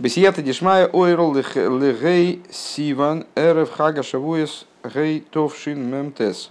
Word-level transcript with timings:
Бесията 0.00 0.40
дешмая 0.40 0.88
ойрол 0.94 1.34
легей 1.34 2.40
сиван 2.50 3.26
эрев 3.36 3.70
хага 3.70 4.02
шавуес 4.02 4.64
гей 4.82 5.20
товшин 5.20 5.90
мемтес. 5.90 6.50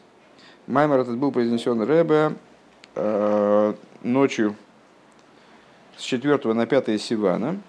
Маймер 0.67 0.99
этот 0.99 1.17
был 1.17 1.31
произнесен 1.31 1.81
Рэбе 1.81 2.35
э, 2.93 3.73
ночью 4.03 4.55
с 5.97 6.03
4 6.03 6.53
на 6.53 6.67
5 6.67 7.01
Сивана, 7.01 7.59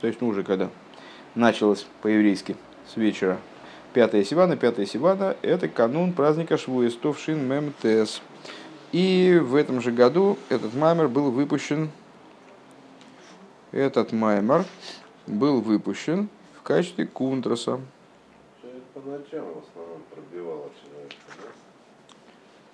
то 0.00 0.08
есть 0.08 0.20
ну 0.20 0.26
уже 0.26 0.42
когда 0.42 0.68
началось 1.36 1.86
по-еврейски 2.02 2.56
с 2.92 2.96
вечера. 2.96 3.38
5 3.92 4.26
Сивана, 4.26 4.56
5 4.56 4.88
Сивана– 4.88 5.36
это 5.42 5.68
канун 5.68 6.12
праздника 6.12 6.58
Швуес 6.58 6.96
Товшин 6.96 7.46
Мемтес. 7.46 8.22
И 8.90 9.40
в 9.40 9.54
этом 9.54 9.80
же 9.80 9.92
году 9.92 10.36
этот 10.48 10.74
маймер 10.74 11.06
был 11.06 11.30
выпущен, 11.30 11.90
этот 13.74 14.12
маймер 14.12 14.64
был 15.26 15.60
выпущен 15.60 16.28
в 16.58 16.62
качестве 16.62 17.06
кунтраса. 17.06 17.80
По 18.94 19.00
ночам 19.00 19.44
в 19.46 19.58
основном 19.58 20.02
пробивало 20.14 20.70
человека, 20.80 21.16
да? 21.36 21.48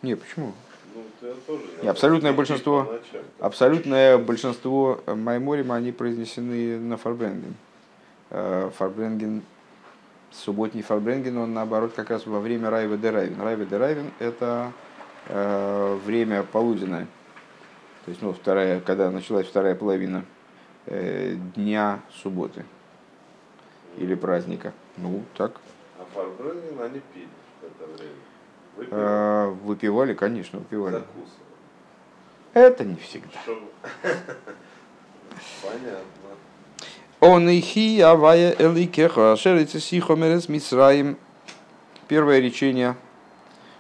Не, 0.03 0.15
почему? 0.15 0.53
Ну, 0.95 1.59
И 1.83 1.87
абсолютное 1.87 2.33
большинство, 2.33 2.83
ночам. 2.83 3.23
абсолютное 3.39 4.19
большинство 4.19 5.01
майморим, 5.07 5.73
они 5.73 5.93
произнесены 5.93 6.79
на 6.79 6.97
фарбренген. 6.99 7.55
Э, 8.31 8.71
Фарбренген, 8.77 9.43
субботний 10.31 10.83
фарбренген, 10.83 11.37
он 11.39 11.55
наоборот 11.55 11.93
как 11.95 12.11
раз 12.11 12.27
во 12.27 12.41
время 12.41 12.69
Райва 12.71 12.97
де 12.97 13.11
Райвен. 13.11 13.41
Райва 13.41 13.65
де 13.65 13.77
Райвен 13.77 14.11
это 14.19 14.73
э, 15.29 15.99
время 16.05 16.43
полуденное. 16.43 17.07
То 18.05 18.11
есть, 18.11 18.21
ну, 18.23 18.33
вторая, 18.33 18.81
когда 18.81 19.11
началась 19.11 19.47
вторая 19.47 19.75
половина 19.75 20.19
э, 20.19 20.40
дня 20.87 22.01
субботы 22.23 22.65
или 23.99 24.15
праздника. 24.15 24.73
Ну, 24.97 25.23
так. 25.37 25.61
А 25.99 26.05
фарбренген 26.15 26.81
они 26.83 27.01
пили 27.15 27.29
в 27.61 27.65
это 27.65 27.87
время. 27.97 28.15
Выпили, 28.77 28.95
Э, 28.95 29.47
Выпивали, 29.65 30.15
конечно, 30.15 30.59
выпивали. 30.61 30.93
закусывали. 30.95 31.41
Это 32.55 32.85
не 32.85 32.97
всегда. 32.97 33.29
Понятно. 35.63 36.05
Он 37.21 37.49
и 37.49 37.61
хи 37.61 38.01
авая 38.01 38.55
эликеха, 38.59 39.37
шерица 39.37 39.79
сихо 39.81 40.15
мерес 40.15 40.49
мисраим. 40.49 41.19
Первое 42.09 42.41
речение 42.41 42.97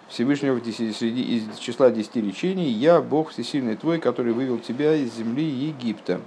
Всевышнего 0.09 0.55
в 0.57 0.63
деся- 0.63 0.93
среди 0.93 1.23
из 1.23 1.59
числа 1.59 1.91
десяти 1.91 2.21
речений 2.21 2.69
«Я, 2.69 3.01
Бог 3.01 3.31
всесильный 3.31 3.77
твой, 3.77 3.99
который 3.99 4.33
вывел 4.33 4.59
тебя 4.59 4.95
из 4.95 5.15
земли 5.15 5.45
Египта». 5.45 6.21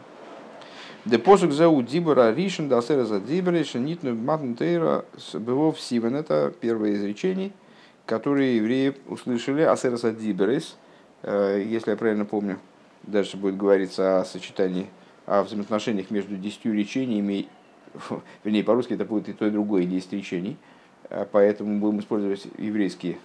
Де 1.06 1.18
посук 1.18 1.52
зау 1.52 1.82
дибора 1.82 2.34
ришен 2.34 2.70
дасера 2.70 3.04
за 3.04 3.20
дибора 3.20 3.64
шенитну 3.64 4.16
матнтейра 4.16 5.04
бывов 5.34 5.80
сивен. 5.80 6.16
Это 6.16 6.54
первое 6.62 6.92
из 6.92 7.04
речений, 7.04 7.52
которые 8.06 8.56
евреи 8.56 8.95
услышали 9.08 9.64
асера 9.64 9.98
за 9.98 10.14
диборис. 10.14 10.78
Если 11.23 11.92
я 11.92 11.98
правильно 11.98 12.23
помню, 12.23 12.58
дальше 13.04 13.36
будет 13.36 13.58
говориться 13.58 14.22
о 14.22 14.26
сочетании, 14.26 14.88
о 15.26 15.44
взаимоотношениях 15.44 16.10
между 16.10 16.38
десятью 16.38 16.73
речениями. 16.73 17.48
Вернее, 18.45 18.64
по-русски 18.64 18.94
это 18.94 19.04
будет 19.04 19.28
и 19.28 19.34
то, 19.34 19.45
и 19.45 19.50
другое, 19.50 19.84
десять 19.84 20.14
речений. 20.14 20.58
Э, 21.10 21.26
Поэтому 21.32 21.80
будем 21.80 22.00
использовать 22.00 22.48
еврейские, 22.58 23.17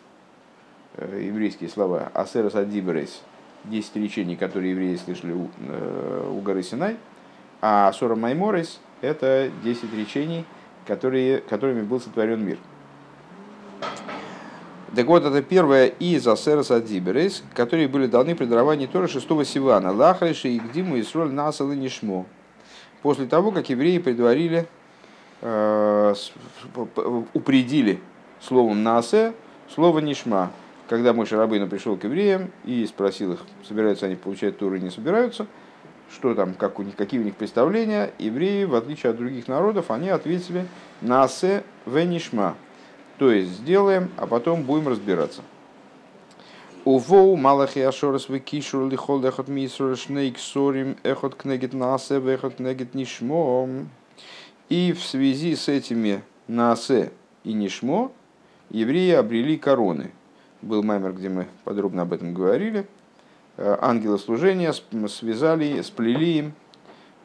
э, 0.97 1.23
еврейские 1.27 1.70
слова. 1.70 2.11
Асерас 2.13 2.55
адиберес, 2.55 3.23
10 3.65 3.97
речений, 3.97 4.37
которые 4.37 4.73
евреи 4.73 4.97
слышали 4.97 5.33
у, 5.33 5.48
э, 5.69 6.33
у 6.37 6.41
горы 6.41 6.63
Синай. 6.63 6.97
А 7.61 7.92
Сора 7.92 8.14
Майморес– 8.14 8.81
это 9.01 9.51
10 9.64 9.92
речений, 9.95 10.45
которые, 10.87 11.39
которыми 11.39 11.83
был 11.83 12.01
сотворен 12.01 12.45
мир. 12.45 12.59
Так 14.95 15.06
вот, 15.06 15.25
это 15.25 15.42
первое 15.42 15.86
из 15.86 16.27
Асерас 16.27 16.70
Адиберес, 16.70 17.45
которые 17.55 17.89
были 17.89 18.07
даны 18.07 18.35
при 18.35 18.46
даровании 18.46 18.86
Тора 18.86 19.07
6 19.07 19.27
Сивана. 19.46 19.92
Лахриши 19.92 20.48
и 20.48 20.58
Гдиму 20.58 20.98
Исроль 21.01 21.30
Насал 21.30 21.73
и 21.73 21.77
Нишмо. 21.77 22.24
После 23.02 23.27
того, 23.27 23.52
как 23.52 23.69
евреи 23.69 23.98
предварили, 23.98 24.67
э, 25.42 26.14
упредили 27.35 28.01
словом 28.40 28.83
Насе 28.83 29.35
слово 29.69 29.98
Нишма. 29.98 30.52
Когда 30.89 31.13
мой 31.13 31.27
Шарабейну 31.27 31.69
пришел 31.69 31.96
к 31.96 32.05
евреям 32.05 32.51
и 32.64 32.86
спросил 32.86 33.35
их, 33.35 33.40
собираются 33.63 34.07
они 34.07 34.17
получать 34.17 34.58
Тору 34.58 34.77
или 34.77 34.85
не 34.85 34.90
собираются, 34.90 35.46
что 36.13 36.35
там, 36.35 36.55
как 36.55 36.79
у 36.79 36.83
них, 36.83 36.96
какие 36.96 37.20
у 37.20 37.24
них 37.24 37.36
представления, 37.36 38.13
евреи, 38.19 38.64
в 38.64 38.74
отличие 38.74 39.11
от 39.11 39.17
других 39.17 39.48
народов, 39.48 39.91
они 39.91 40.08
ответили 40.08 40.67
«Насе 41.01 41.63
венишма», 41.86 42.57
то 43.19 43.30
есть 43.30 43.51
сделаем, 43.51 44.11
а 44.17 44.27
потом 44.27 44.63
будем 44.63 44.89
разбираться. 44.89 45.42
Увоу 46.85 47.36
малахи 47.36 47.80
ашорас 47.80 48.29
векишур 48.29 48.89
лихол 48.89 49.23
эхот 49.24 49.48
мисрур 49.48 49.96
шнейк 49.96 50.39
сорим 50.39 50.96
эхот 51.02 51.35
кнегет 51.35 51.74
насе 51.74 52.19
вехот 52.19 52.55
кнегет 52.55 52.95
нишмо. 52.95 53.69
И 54.69 54.92
в 54.92 55.05
связи 55.05 55.55
с 55.57 55.69
этими 55.69 56.23
насе 56.46 57.13
и 57.45 57.52
нишмо 57.52 58.13
евреи 58.70 59.13
обрели 59.13 59.58
короны. 59.58 60.13
Был 60.63 60.83
маймер, 60.83 61.13
где 61.13 61.29
мы 61.29 61.48
подробно 61.64 62.02
об 62.02 62.13
этом 62.13 62.33
говорили. 62.33 62.86
Э, 63.58 63.77
Ангелы 63.80 64.19
служения 64.20 64.73
связали, 65.08 65.83
сплели 65.83 66.52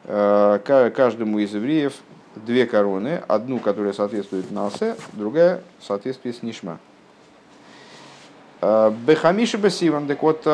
э, 0.02 0.58
ка- 0.64 0.90
каждому 0.90 1.38
из 1.38 1.54
евреев 1.54 1.94
две 2.34 2.66
короны. 2.66 3.22
Одну, 3.28 3.60
которая 3.60 3.92
соответствует 3.92 4.50
Насе, 4.50 4.96
другая 5.12 5.62
в 5.78 5.84
соответствии 5.84 6.32
с 6.32 6.42
Нишма. 6.42 6.80
Э, 8.60 8.92
Бехамиши 9.06 9.58
Басиван, 9.58 10.08
так 10.08 10.22
вот, 10.22 10.44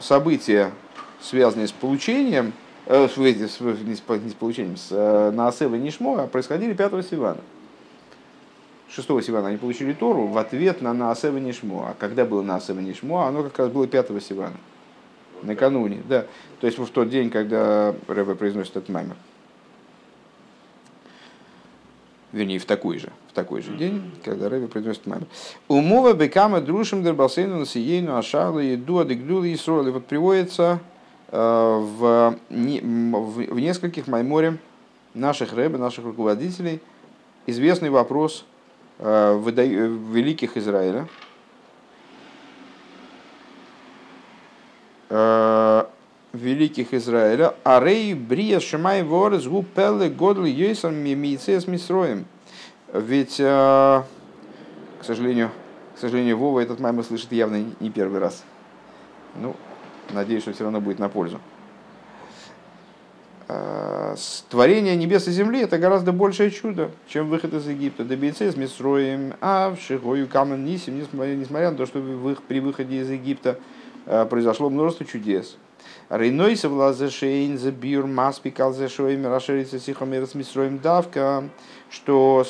события, 0.00 0.70
связанные 1.20 1.68
с 1.68 1.72
получением, 1.72 2.54
э, 2.86 3.06
не 3.16 3.94
с 3.94 4.34
получением, 4.34 4.78
с 4.78 4.88
э, 4.90 5.30
Наасе 5.30 5.66
и 5.66 5.68
Нишмо, 5.68 6.26
происходили 6.26 6.72
5 6.72 7.06
Сивана. 7.06 7.40
6 8.94 9.24
Сивана 9.24 9.48
они 9.48 9.56
получили 9.56 9.92
Тору 9.92 10.26
в 10.26 10.38
ответ 10.38 10.80
на 10.80 10.92
Наасе 10.94 11.28
и 11.28 11.40
Нишмо. 11.40 11.88
А 11.90 11.96
когда 11.98 12.24
было 12.24 12.42
Наасе 12.42 12.72
и 12.72 12.76
Нишмо, 12.76 13.26
оно 13.26 13.42
как 13.42 13.58
раз 13.58 13.70
было 13.70 13.86
5 13.86 14.22
Сивана. 14.22 14.56
Накануне, 15.42 16.02
да. 16.08 16.26
То 16.60 16.66
есть 16.66 16.78
в 16.78 16.86
тот 16.88 17.10
день, 17.10 17.28
когда 17.28 17.94
Рэбе 18.06 18.34
произносит 18.34 18.76
этот 18.76 18.88
маймер. 18.88 19.16
Вернее, 22.32 22.58
в 22.58 22.64
такой 22.64 22.98
же, 22.98 23.10
в 23.30 23.32
такой 23.32 23.62
же 23.62 23.76
день, 23.76 24.12
когда 24.24 24.48
Рэбе 24.48 24.68
произносит 24.68 25.06
маймер. 25.06 25.26
Умова 25.68 26.12
бекама 26.12 26.60
друшим 26.60 27.02
дербасейну 27.02 27.58
насиейну 27.58 28.16
ашарла 28.16 28.60
еду 28.60 28.98
адыгдулы 28.98 29.50
и 29.50 29.56
сроли. 29.56 29.90
Вот 29.90 30.06
приводится 30.06 30.78
э, 31.28 31.36
в, 31.36 32.36
в, 32.48 33.54
в 33.54 33.60
нескольких 33.60 34.06
майморе 34.06 34.58
наших 35.14 35.52
рэбе, 35.52 35.78
наших 35.78 36.04
руководителей 36.04 36.80
известный 37.46 37.90
вопрос 37.90 38.46
великих 38.98 40.56
Израиля, 40.56 41.08
э, 45.10 45.84
великих 46.32 46.94
Израиля, 46.94 47.54
Арей 47.64 48.14
Брия 48.14 48.60
Шимай 48.60 49.02
Ворез 49.02 49.46
Гу 49.46 49.62
Пеле 49.62 50.08
Годл 50.10 50.44
Йойсам 50.44 50.94
Мимийце 50.94 51.60
с 51.60 51.66
Мисроем. 51.66 52.26
Ведь, 52.92 53.36
э, 53.38 54.02
к 55.00 55.04
сожалению, 55.04 55.50
к 55.94 55.98
сожалению, 55.98 56.38
Вова 56.38 56.60
этот 56.60 56.80
маймер 56.80 57.04
слышит 57.04 57.32
явно 57.32 57.64
не 57.80 57.90
первый 57.90 58.20
раз. 58.20 58.44
Ну, 59.36 59.54
надеюсь, 60.12 60.42
что 60.42 60.52
все 60.52 60.64
равно 60.64 60.80
будет 60.80 60.98
на 60.98 61.08
пользу. 61.08 61.40
Э, 63.46 64.16
Творение 64.48 64.96
небес 64.96 65.28
и 65.28 65.30
земли 65.30 65.60
это 65.60 65.78
гораздо 65.78 66.12
большее 66.12 66.50
чудо, 66.50 66.90
чем 67.08 67.28
выход 67.28 67.52
из 67.52 67.66
Египта. 67.66 68.04
Добейцы 68.04 68.50
с 68.50 68.56
Мисроем, 68.56 69.34
а 69.40 69.74
в 69.74 69.80
Шигою 69.80 70.28
Камен 70.28 70.64
Нисим, 70.64 70.98
несмотря, 70.98 71.70
на 71.70 71.76
то, 71.76 71.84
что 71.84 72.00
при 72.48 72.60
выходе 72.60 73.00
из 73.00 73.10
Египта 73.10 73.58
э, 74.06 74.24
произошло 74.24 74.70
множество 74.70 75.04
чудес. 75.04 75.58
Рейнойса 76.08 76.70
влазешейн 76.70 77.58
за 77.58 77.70
бир 77.70 78.06
маспикал 78.06 78.72
за 78.72 78.88
шоем 78.88 79.26
расширится 79.26 79.78
сихомер 79.78 80.26
с 80.26 80.34
Мисроем 80.34 80.78
давка, 80.78 81.44
что 81.90 82.46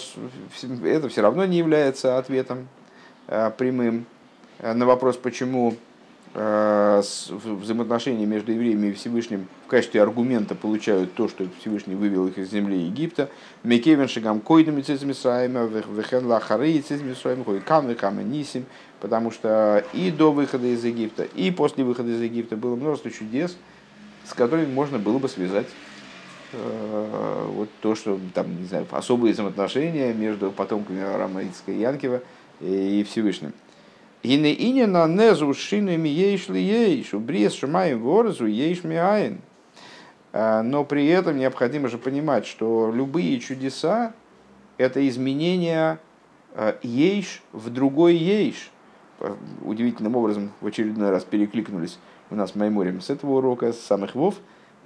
это 0.85 1.08
все 1.08 1.23
равно 1.23 1.44
не 1.44 1.58
является 1.58 2.19
ответом 2.19 2.69
э, 3.26 3.50
прямым 3.56 4.06
на 4.61 4.87
вопрос, 4.87 5.17
почему 5.17 5.75
взаимоотношения 6.34 8.26
между 8.26 8.50
евреями 8.50 8.88
и 8.88 8.92
Всевышним 8.92 9.46
в 9.66 9.69
качестве 9.69 10.02
аргумента 10.02 10.56
получают 10.56 11.14
то, 11.14 11.28
что 11.28 11.46
Всевышний 11.60 11.94
вывел 11.94 12.26
их 12.26 12.38
из 12.38 12.50
земли 12.50 12.76
Египта. 12.86 13.31
Мекевен 13.62 14.08
шагам 14.08 14.40
койдам 14.40 14.78
из 14.78 15.02
Мисраима, 15.02 15.64
вехен 15.64 16.26
лахары 16.26 16.72
из 16.72 16.90
Мисраима, 16.90 17.44
хой 17.44 17.60
кам 17.60 17.86
векам 17.86 18.19
нисим, 18.28 18.66
потому 19.00 19.31
что 19.31 19.84
и 19.92 20.10
до 20.10 20.32
выхода 20.32 20.66
из 20.66 20.84
Египта, 20.84 21.22
и 21.22 21.52
после 21.52 21.84
выхода 21.84 22.10
из 22.10 22.20
Египта 22.20 22.56
было 22.56 22.75
множество 22.75 23.12
чудес, 23.12 23.56
с 24.25 24.34
которыми 24.34 24.66
можно 24.66 24.98
было 24.98 25.19
бы 25.19 25.28
связать 25.28 25.69
э, 26.52 27.46
вот 27.48 27.69
то, 27.80 27.94
что 27.94 28.19
там, 28.34 28.60
не 28.60 28.66
знаю, 28.66 28.87
особые 28.90 29.34
взаимоотношения 29.34 30.12
между 30.12 30.50
потомками 30.50 31.00
Авраама 31.00 31.42
Ицка 31.42 31.70
и 31.70 31.78
Янкива 31.78 32.22
и 32.60 33.06
Всевышним. 33.08 33.52
И 34.25 34.38
не 34.38 34.55
ине 34.55 34.87
на 34.87 35.06
незу 35.06 35.53
шинами 35.53 36.09
ейш 36.09 36.49
ли 36.49 36.59
ейш, 36.59 37.12
у 37.12 37.21
брес 37.21 37.53
шумаем 37.53 38.00
ворзу 38.00 38.47
ейш 38.47 38.82
миаин. 38.82 39.43
А, 40.32 40.62
но 40.62 40.82
при 40.82 41.06
этом 41.09 41.37
необходимо 41.37 41.88
же 41.88 41.99
понимать, 41.99 42.47
что 42.47 42.91
любые 42.91 43.38
чудеса– 43.38 44.15
это 44.79 45.06
изменение 45.06 45.99
а, 46.55 46.79
ейш 46.82 47.43
в 47.53 47.69
другой 47.69 48.15
ейш. 48.15 48.71
Удивительным 49.62 50.17
образом 50.17 50.53
в 50.62 50.67
очередной 50.67 51.11
раз 51.11 51.25
перекликнулись 51.25 51.99
у 52.31 52.35
нас 52.35 52.53
в 52.53 52.55
Майморем 52.56 53.03
с 53.03 53.11
этого 53.11 53.37
урока, 53.37 53.75
с 53.75 53.81
самых 53.81 54.15
вов. 54.15 54.37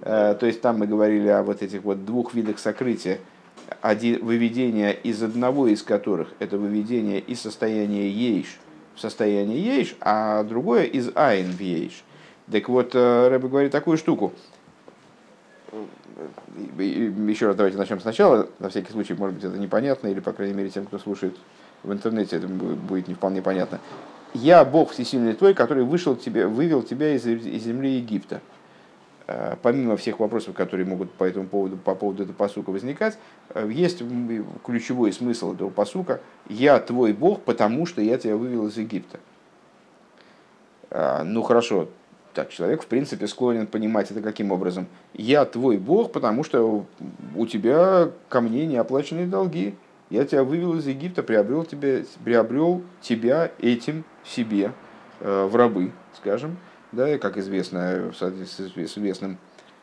А, 0.03 0.35
то 0.35 0.47
есть 0.47 0.61
там 0.63 0.81
мы 0.81 0.89
говорили 0.89 1.29
о 1.29 1.45
вот 1.45 1.63
этих 1.63 1.85
вот 1.85 2.05
двух 2.05 2.35
видах 2.35 2.59
сокрытия. 2.59 3.21
Один, 3.83 4.25
выведение 4.25 4.93
из 4.95 5.23
одного 5.23 5.69
из 5.69 5.85
которых– 5.85 6.33
это 6.41 6.59
выведение 6.59 7.21
из 7.21 7.41
состояния 7.41 8.11
ейш– 8.11 8.59
в 8.99 9.01
состоянии 9.01 9.59
ейш, 9.59 9.97
а 10.01 10.43
другое 10.43 10.83
из 10.83 11.11
айн 11.15 11.53
в 11.53 11.61
ейш. 11.61 12.03
Так 12.51 12.69
вот, 12.69 12.95
э, 12.95 13.29
Рэбе 13.29 13.49
говорит 13.49 13.73
такую 13.73 13.97
штуку. 13.97 14.33
Еще 16.77 17.47
раз 17.47 17.57
давайте 17.57 17.79
начнем 17.79 18.01
сначала, 18.01 18.49
на 18.59 18.71
всякий 18.71 18.91
случай, 18.91 19.15
может 19.15 19.37
быть, 19.37 19.45
это 19.45 19.57
непонятно, 19.57 20.09
или, 20.09 20.19
по 20.19 20.33
крайней 20.33 20.55
мере, 20.55 20.71
тем, 20.71 20.87
кто 20.87 20.99
слушает 20.99 21.37
в 21.85 21.93
интернете, 21.93 22.37
это 22.37 22.49
будет 22.49 23.07
не 23.07 23.15
вполне 23.15 23.41
понятно. 23.41 23.79
«Я 24.35 24.65
Бог 24.65 24.91
всесильный 24.91 25.35
твой, 25.35 25.55
который 25.55 25.85
вышел 25.85 26.17
тебе, 26.17 26.47
вывел 26.47 26.83
тебя 26.83 27.15
из, 27.15 27.25
из 27.27 27.63
земли 27.63 27.97
Египта». 27.97 28.41
Э, 29.31 29.57
помимо 29.61 29.99
всех 29.99 30.21
вопросов, 30.21 30.55
которые 30.55 30.87
могут 30.87 31.13
по 31.13 31.25
этому 31.25 31.47
поводу, 31.47 31.77
по 31.77 31.95
поводу 31.95 32.23
этого 32.23 32.35
посука 32.35 32.71
возникать, 32.71 33.19
э, 33.51 33.69
есть 33.71 34.03
ключевой 34.65 35.13
смысл 35.13 35.53
этого 35.53 35.69
посука 35.69 36.21
«Я 36.49 36.81
твой 36.81 37.13
Бог, 37.13 37.43
потому 37.43 37.85
что 37.85 38.01
я 38.01 38.17
тебя 38.17 38.37
вывел 38.37 38.69
из 38.69 38.79
Египта». 38.79 39.21
Э, 40.89 41.25
ну 41.25 41.43
хорошо, 41.43 41.91
так 42.33 42.49
человек 42.49 42.83
в 42.83 42.87
принципе 42.87 43.27
склонен 43.27 43.67
понимать 43.67 44.11
это 44.11 44.23
каким 44.23 44.51
образом. 44.51 44.87
«Я 45.13 45.45
твой 45.45 45.77
Бог, 45.77 46.11
потому 46.11 46.43
что 46.43 46.87
у 47.37 47.47
тебя 47.47 48.09
ко 48.31 48.41
мне 48.41 48.65
неоплаченные 48.65 49.27
долги. 49.27 49.75
Я 50.09 50.25
тебя 50.25 50.43
вывел 50.43 50.75
из 50.79 50.87
Египта, 50.87 51.23
приобрел, 51.23 51.67
тебе, 51.67 52.07
приобрел 52.25 52.83
тебя 53.03 53.51
этим 53.59 54.05
себе 54.25 54.73
в 55.21 55.55
рабы, 55.55 55.93
скажем, 56.17 56.57
да, 56.93 57.15
и 57.15 57.19
как 57.19 57.37
известно, 57.37 58.11
в 58.13 58.17
соответствии 58.17 58.87
с 58.87 58.97
известным 58.97 59.39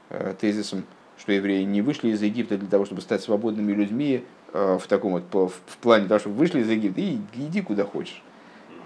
э, 0.10 0.34
тезисом, 0.40 0.86
что 1.18 1.31
евреи 1.31 1.63
не 1.63 1.81
вышли 1.81 2.10
из 2.10 2.22
Египта 2.22 2.57
для 2.57 2.68
того, 2.68 2.86
чтобы 2.86 3.02
стать 3.02 3.22
свободными 3.22 3.72
людьми 3.72 4.24
э, 4.54 4.78
в 4.81 4.88
таком 4.88 5.13
вот 5.13 5.24
в 5.34 5.78
плане 5.78 6.07
того, 6.07 6.19
чтобы 6.19 6.36
вышли 6.36 6.62
из 6.62 6.69
Египта 6.69 7.02
и 7.02 7.19
иди 7.36 7.62
куда 7.62 7.86
хочешь. 7.86 8.24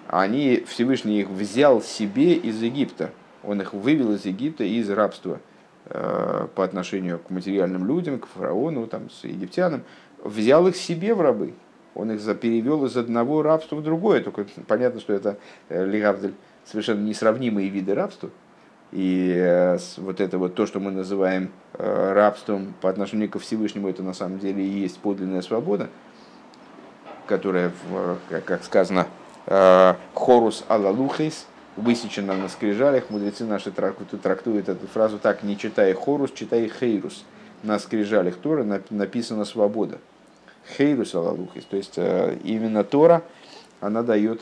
Они, 0.07 0.63
Всевышний 0.67 1.21
их 1.21 1.29
взял 1.29 1.81
себе 1.81 2.33
из 2.33 2.61
Египта. 2.61 3.11
Он 3.43 3.61
их 3.61 3.73
вывел 3.73 4.11
из 4.13 4.25
Египта 4.25 4.63
из 4.63 4.89
рабства 4.89 5.39
э, 5.85 6.47
по 6.55 6.63
отношению 6.63 7.19
к 7.19 7.29
материальным 7.29 7.87
людям, 7.87 8.19
к 8.19 8.25
фараону, 8.27 8.87
там, 8.87 9.09
с 9.09 9.23
египтянам. 9.23 9.83
Взял 10.23 10.67
их 10.67 10.75
себе 10.75 11.13
в 11.13 11.21
рабы. 11.21 11.53
Он 11.95 12.11
их 12.11 12.21
перевел 12.39 12.85
из 12.85 12.97
одного 12.97 13.41
рабства 13.43 13.77
в 13.77 13.83
другое. 13.83 14.21
Только 14.21 14.45
понятно, 14.67 14.99
что 14.99 15.13
это 15.13 15.37
Лигавдель 15.69 16.33
совершенно 16.69 17.01
несравнимые 17.01 17.69
виды 17.69 17.93
рабства. 17.93 18.29
И 18.91 19.33
э, 19.35 19.77
вот 19.97 20.19
это 20.19 20.37
вот 20.37 20.55
то, 20.55 20.65
что 20.65 20.79
мы 20.79 20.91
называем 20.91 21.51
э, 21.73 22.13
рабством 22.13 22.73
по 22.81 22.89
отношению 22.89 23.29
ко 23.29 23.37
Всевышнему, 23.39 23.87
это 23.87 24.01
на 24.01 24.13
самом 24.13 24.39
деле 24.39 24.63
и 24.63 24.67
есть 24.67 24.99
подлинная 24.99 25.41
свобода, 25.41 25.89
которая, 27.27 27.71
как 28.45 28.63
сказано, 28.63 29.07
э, 29.45 29.93
хорус 30.15 30.65
алалухейс, 30.67 31.45
высечена 31.75 32.35
на 32.35 32.49
скрижалях. 32.49 33.09
Мудрецы 33.09 33.45
наши 33.45 33.71
трактуют 33.71 34.69
эту 34.69 34.87
фразу 34.87 35.19
так, 35.19 35.43
не 35.43 35.57
читай 35.57 35.93
хорус, 35.93 36.31
читай 36.31 36.67
хейрус. 36.67 37.23
На 37.61 37.77
скрижалях 37.77 38.37
Тора 38.37 38.81
написана 38.89 39.45
свобода. 39.45 39.99
Хейрус 40.77 41.13
алалухейс. 41.13 41.65
То 41.65 41.77
есть 41.77 41.97
именно 41.97 42.83
Тора, 42.83 43.21
она 43.81 44.01
дает 44.01 44.41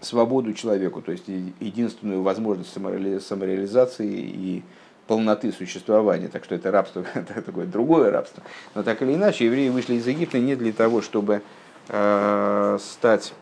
свободу 0.00 0.52
человеку, 0.52 1.02
то 1.02 1.12
есть 1.12 1.24
единственную 1.26 2.22
возможность 2.22 2.72
самореализации 2.72 4.08
и 4.08 4.62
полноты 5.06 5.50
существования. 5.52 6.28
Так 6.28 6.44
что 6.44 6.54
это 6.54 6.70
рабство, 6.70 7.04
это 7.14 7.42
такое 7.42 7.66
другое 7.66 8.10
рабство. 8.10 8.42
Но 8.74 8.82
так 8.82 9.02
или 9.02 9.14
иначе, 9.14 9.46
евреи 9.46 9.70
вышли 9.70 9.94
из 9.94 10.06
Египта 10.06 10.38
не 10.38 10.54
для 10.54 10.72
того, 10.72 11.02
чтобы 11.02 11.42
э, 11.88 12.78
стать 12.80 13.34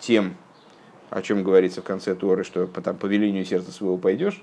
тем, 0.00 0.36
о 1.10 1.22
чем 1.22 1.42
говорится 1.42 1.82
в 1.82 1.84
конце 1.84 2.14
Торы, 2.14 2.44
что 2.44 2.66
по, 2.66 2.80
там, 2.80 2.96
по 2.96 3.06
велению 3.06 3.44
сердца 3.44 3.72
своего 3.72 3.98
пойдешь, 3.98 4.42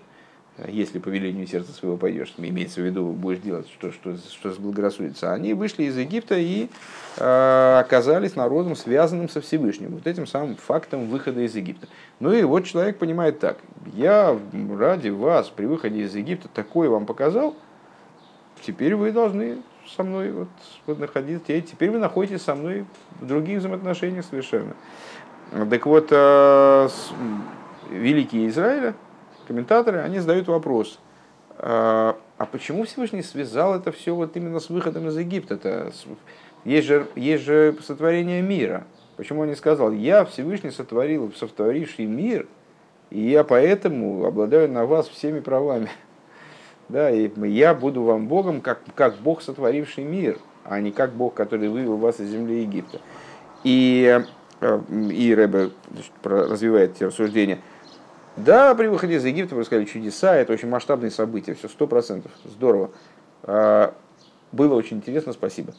если 0.68 1.00
по 1.00 1.10
велению 1.10 1.48
сердца 1.48 1.74
своего 1.74 1.98
пойдешь, 1.98 2.34
имеется 2.38 2.80
в 2.82 2.86
виду, 2.86 3.12
будешь 3.12 3.40
делать, 3.40 3.68
что, 3.68 3.92
что, 3.92 4.16
что 4.16 4.52
заблагорассудится. 4.54 5.34
Они 5.34 5.54
вышли 5.54 5.84
из 5.84 5.98
Египта 5.98 6.36
и 6.38 6.70
э, 7.18 7.78
оказались 7.80 8.36
народом, 8.36 8.76
связанным 8.76 9.28
со 9.28 9.42
Всевышним, 9.42 9.92
вот 9.92 10.08
этим 10.08 10.26
самым 10.26 10.56
фактом 10.56 11.10
выхода 11.10 11.42
из 11.42 11.56
Египта. 11.56 11.88
Ну 12.22 12.32
и 12.32 12.44
вот 12.44 12.64
человек 12.66 12.98
понимает 12.98 13.40
так, 13.40 13.58
я 13.94 14.38
ради 14.78 15.10
вас 15.10 15.50
при 15.50 15.66
выходе 15.66 16.04
из 16.04 16.16
Египта 16.16 16.48
такое 16.48 16.90
вам 16.90 17.06
показал, 17.06 17.56
теперь 18.62 18.96
вы 18.96 19.12
должны 19.12 19.58
со 19.96 20.04
мной 20.04 20.32
вот, 20.32 20.48
вот 20.86 21.00
находиться, 21.00 21.62
теперь 21.62 21.92
вы 21.92 22.00
находитесь 22.00 22.42
со 22.42 22.56
мной 22.56 22.86
в 23.20 23.28
других 23.28 23.60
взаимоотношениях 23.60 24.26
совершенно. 24.26 24.74
Так 25.70 25.86
вот, 25.86 26.08
э, 26.12 26.90
великие 27.92 28.48
Израиля, 28.48 28.96
комментаторы, 29.46 30.00
они 30.00 30.20
задают 30.20 30.48
вопрос, 30.48 31.00
а, 31.58 32.18
а 32.38 32.46
почему 32.46 32.84
Всевышний 32.84 33.24
связал 33.24 33.76
это 33.76 33.92
все 33.92 34.14
вот 34.14 34.36
именно 34.36 34.60
с 34.60 34.70
выходом 34.70 35.08
из 35.08 35.18
Египта? 35.18 35.56
-то? 35.56 35.94
Есть, 36.66 36.88
же, 36.88 37.08
есть 37.16 37.44
же 37.44 37.76
сотворение 37.82 38.42
мира. 38.42 38.86
Почему 39.18 39.42
он 39.42 39.48
не 39.48 39.56
сказал, 39.56 39.92
я 39.92 40.26
Всевышний 40.26 40.72
сотворил, 40.72 41.32
сотворивший 41.34 42.06
мир, 42.06 42.48
и 43.10 43.20
я 43.22 43.44
поэтому 43.44 44.26
обладаю 44.26 44.70
на 44.70 44.86
вас 44.86 45.08
всеми 45.08 45.40
правами. 45.40 45.90
Да, 46.88 47.10
и 47.10 47.32
я 47.48 47.74
буду 47.74 48.04
вам 48.04 48.28
Богом, 48.28 48.62
как, 48.62 48.80
как 48.94 49.16
Бог, 49.16 49.42
сотворивший 49.42 50.04
мир, 50.04 50.38
а 50.64 50.80
не 50.80 50.92
как 50.92 51.14
Бог, 51.14 51.34
который 51.34 51.68
вывел 51.68 51.98
вас 51.98 52.20
из 52.20 52.30
земли 52.30 52.62
Египта. 52.62 53.02
И, 53.64 54.22
э, 54.62 54.80
и 55.12 55.34
Рэбе 55.34 55.72
развивает 56.24 56.92
эти 56.92 57.06
рассуждения– 57.06 57.58
да, 58.38 58.76
при 58.76 58.88
выходе 58.88 59.16
из 59.16 59.26
Египта 59.26 59.56
происходили 59.56 59.86
чудеса, 59.86 60.36
это 60.36 60.54
очень 60.54 60.68
масштабные 60.68 61.12
события, 61.12 61.54
все 61.54 61.70
сто 61.70 61.88
процентов, 61.88 62.32
здорово. 62.44 62.92
А, 63.44 63.94
было 64.52 64.76
очень 64.76 64.98
интересно, 64.98 65.34
спасибо. 65.34 65.74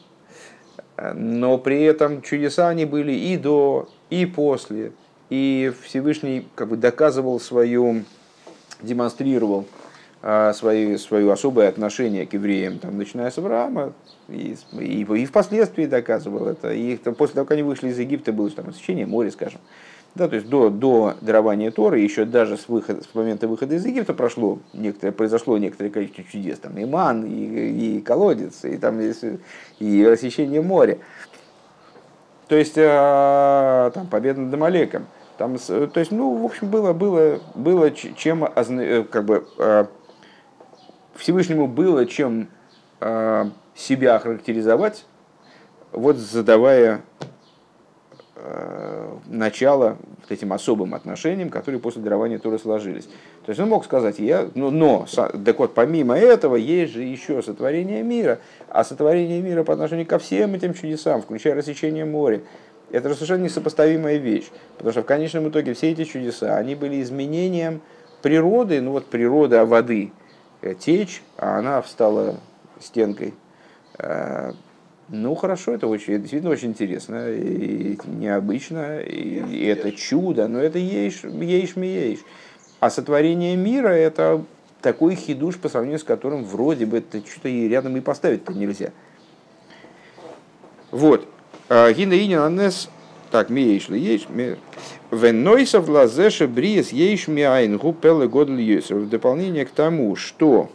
Но 1.13 1.59
при 1.59 1.83
этом 1.83 2.23
чудеса 2.23 2.69
они 2.69 2.85
были 2.85 3.11
и 3.11 3.37
до, 3.37 3.87
и 4.09 4.25
после. 4.25 4.93
И 5.29 5.71
Всевышний 5.83 6.47
как 6.55 6.69
бы 6.69 6.77
доказывал 6.77 7.39
свою, 7.39 8.03
демонстрировал 8.81 9.65
а, 10.23 10.53
свои, 10.53 10.97
свое 10.97 11.31
особое 11.31 11.69
отношение 11.69 12.25
к 12.25 12.33
евреям, 12.33 12.79
там, 12.79 12.97
начиная 12.97 13.29
с 13.29 13.37
Авраама, 13.37 13.93
и, 14.27 14.57
и, 14.73 15.01
и 15.01 15.25
впоследствии 15.25 15.85
доказывал 15.85 16.47
это. 16.47 16.73
И 16.73 16.95
после 16.95 17.35
того, 17.35 17.45
как 17.45 17.51
они 17.51 17.63
вышли 17.63 17.89
из 17.89 17.99
Египта, 17.99 18.33
было 18.33 18.49
там, 18.49 18.69
освещение 18.69 19.05
моря, 19.05 19.29
скажем. 19.29 19.61
Да, 20.15 20.27
то 20.27 20.35
есть 20.35 20.49
до, 20.49 20.69
до 20.69 21.13
дарования 21.21 21.69
Торы, 21.69 21.99
еще 21.99 22.25
даже 22.25 22.57
с, 22.57 22.67
выхода, 22.67 23.03
с 23.03 23.13
момента 23.13 23.47
выхода 23.47 23.75
из 23.75 23.85
Египта 23.85 24.15
прошло 24.15 24.59
некоторое, 24.73 25.11
произошло 25.11 25.57
некоторое 25.59 25.91
количество 25.91 26.23
чудес. 26.23 26.57
Там 26.57 26.75
и 26.77 26.85
ман, 26.85 27.23
и, 27.23 27.97
и 27.97 28.01
колодец, 28.01 28.65
и, 28.65 28.77
там, 28.77 28.99
и, 28.99 29.13
и 29.79 30.05
рассечение 30.05 30.61
моря. 30.61 30.97
То 32.47 32.55
есть 32.55 32.77
э, 32.77 33.91
там 33.93 34.07
победа 34.07 34.41
над 34.41 34.53
Амалеком. 34.53 35.05
Там, 35.37 35.57
то 35.57 35.99
есть, 35.99 36.11
ну, 36.11 36.33
в 36.35 36.45
общем, 36.45 36.69
было, 36.69 36.93
было, 36.93 37.39
было 37.53 37.91
чем, 37.91 38.43
э, 38.43 39.03
как 39.03 39.25
бы, 39.25 39.45
э, 39.59 39.85
Всевышнему 41.15 41.67
было 41.67 42.05
чем 42.05 42.49
себя 43.75 44.17
характеризовать, 44.17 45.05
вот 45.91 46.17
задавая 46.17 47.01
начало 49.27 49.97
вот 50.21 50.31
этим 50.31 50.53
особым 50.53 50.93
отношениям, 50.93 51.49
которые 51.49 51.79
после 51.79 52.01
дарования 52.01 52.39
Торы 52.39 52.59
сложились. 52.59 53.05
То 53.45 53.49
есть 53.49 53.59
он 53.59 53.69
мог 53.69 53.85
сказать, 53.85 54.19
я, 54.19 54.49
ну, 54.55 54.71
но, 54.71 55.05
так 55.15 55.59
вот, 55.59 55.73
помимо 55.73 56.17
этого, 56.17 56.55
есть 56.55 56.93
же 56.93 57.03
еще 57.03 57.41
сотворение 57.41 58.03
мира, 58.03 58.39
а 58.69 58.83
сотворение 58.83 59.41
мира 59.41 59.63
по 59.63 59.73
отношению 59.73 60.05
ко 60.05 60.19
всем 60.19 60.53
этим 60.53 60.73
чудесам, 60.73 61.21
включая 61.21 61.55
рассечение 61.55 62.05
моря, 62.05 62.41
это 62.91 63.09
же 63.09 63.15
совершенно 63.15 63.43
несопоставимая 63.43 64.17
вещь, 64.17 64.49
потому 64.77 64.91
что 64.91 65.01
в 65.01 65.05
конечном 65.05 65.49
итоге 65.49 65.73
все 65.73 65.91
эти 65.91 66.05
чудеса, 66.05 66.57
они 66.57 66.75
были 66.75 67.01
изменением 67.01 67.81
природы, 68.21 68.81
ну 68.81 68.91
вот 68.91 69.07
природа 69.07 69.65
воды, 69.65 70.11
э, 70.61 70.73
течь, 70.73 71.21
а 71.37 71.59
она 71.59 71.81
встала 71.81 72.35
стенкой. 72.79 73.33
Ну 75.09 75.35
хорошо, 75.35 75.73
это 75.73 75.87
очень, 75.87 76.19
действительно 76.19 76.51
очень 76.51 76.69
интересно 76.69 77.29
и 77.29 77.97
необычно, 78.05 78.99
и, 78.99 79.39
и 79.39 79.65
это 79.65 79.93
чудо, 79.93 80.49
но 80.49 80.59
это 80.59 80.79
ешь, 80.79 81.23
ешь, 81.23 81.77
ешь. 81.77 82.19
А 82.81 82.89
сотворение 82.89 83.55
мира 83.55 83.87
это 83.87 84.43
такой 84.81 85.15
хидуш, 85.15 85.57
по 85.59 85.69
сравнению 85.69 85.99
с 85.99 86.03
которым 86.03 86.43
вроде 86.43 86.85
бы 86.85 86.97
это 86.97 87.25
что-то 87.25 87.47
и 87.47 87.69
рядом 87.69 87.95
и 87.95 88.01
поставить-то 88.01 88.51
нельзя. 88.53 88.91
Вот. 90.91 91.25
А, 91.69 91.89
Гина 91.93 92.13
инин 92.13 92.39
анес, 92.39 92.89
так, 93.31 93.49
ми 93.49 93.61
ейш 93.61 93.87
ли 93.87 93.99
ейш, 93.99 94.27
Венойсов 95.09 95.87
лазеша 95.87 96.47
бриес 96.47 96.91
ейш 96.91 97.29
миайн 97.29 97.77
гупелы 97.77 98.27
годль 98.27 98.81
В 98.89 99.07
дополнение 99.07 99.65
к 99.65 99.71
тому, 99.71 100.17
что 100.17 100.69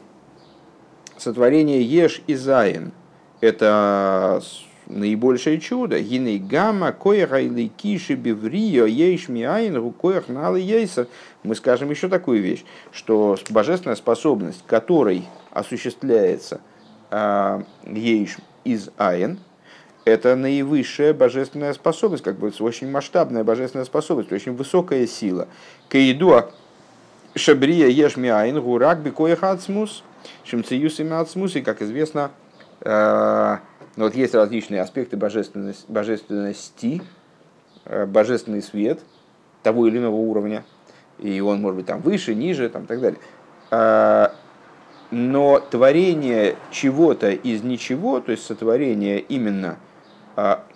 сотворение 1.19 1.83
еш 1.83 2.23
и 2.27 2.35
заин– 2.35 2.93
это 3.43 4.43
наибольшее 4.87 5.61
чудо. 5.61 6.01
Гиней 6.01 6.39
гамма 6.39 6.93
коеха 6.93 7.41
или 7.41 7.69
киши 7.69 8.15
биврио 8.15 8.87
ейш 8.87 9.29
миайн 9.29 9.79
гукоях 9.83 10.29
налы 10.29 10.61
ейса. 10.61 11.09
Мы 11.43 11.55
скажем 11.55 11.91
еще 11.91 12.09
такую 12.09 12.41
вещь, 12.41 12.65
что 12.91 13.37
божественная 13.51 13.97
способность, 13.97 14.65
которой 14.67 15.25
осуществляется 15.51 16.63
э, 17.11 17.63
ейш 17.85 18.39
из 18.65 18.89
айн– 18.97 19.39
это 20.05 20.35
наивысшая 20.35 21.15
божественная 21.15 21.73
способность, 21.75 22.25
как 22.25 22.37
бы 22.37 22.53
очень 22.61 22.91
масштабная 22.91 23.45
божественная 23.45 23.85
способность, 23.85 24.33
очень 24.33 24.55
высокая 24.55 25.07
сила. 25.07 25.49
Каидуа 25.89 26.51
шабрия 27.35 27.87
ешми 27.87 28.29
айн 28.29 28.61
гурак 28.61 29.01
бикоях 29.01 29.45
ацмус, 29.45 30.03
шимциюс 30.45 30.99
и 30.99 31.09
ацмус, 31.09 31.55
и 31.57 31.63
как 31.63 31.83
известно, 31.83 32.33
э, 32.85 33.57
ну, 33.97 34.05
вот 34.05 34.15
есть 34.15 34.35
различные 34.35 34.81
аспекты 34.81 35.17
божественности, 35.17 35.85
божественности, 35.89 37.03
э, 37.85 38.07
божественный 38.07 38.63
свет 38.63 39.01
того 39.63 39.87
или 39.87 39.99
иного 39.99 40.17
уровня, 40.17 40.65
и 41.19 41.41
он 41.41 41.61
может 41.61 41.77
быть 41.77 41.87
там 41.87 42.01
выше, 42.01 42.35
ниже, 42.35 42.69
там, 42.69 42.87
так 42.87 43.01
далее. 43.01 43.21
Э, 43.71 44.29
но 45.11 45.61
творение 45.61 46.57
чего-то 46.71 47.31
из 47.31 47.63
ничего, 47.63 48.21
то 48.21 48.33
есть 48.33 48.45
сотворение 48.45 49.21
именно– 49.21 49.77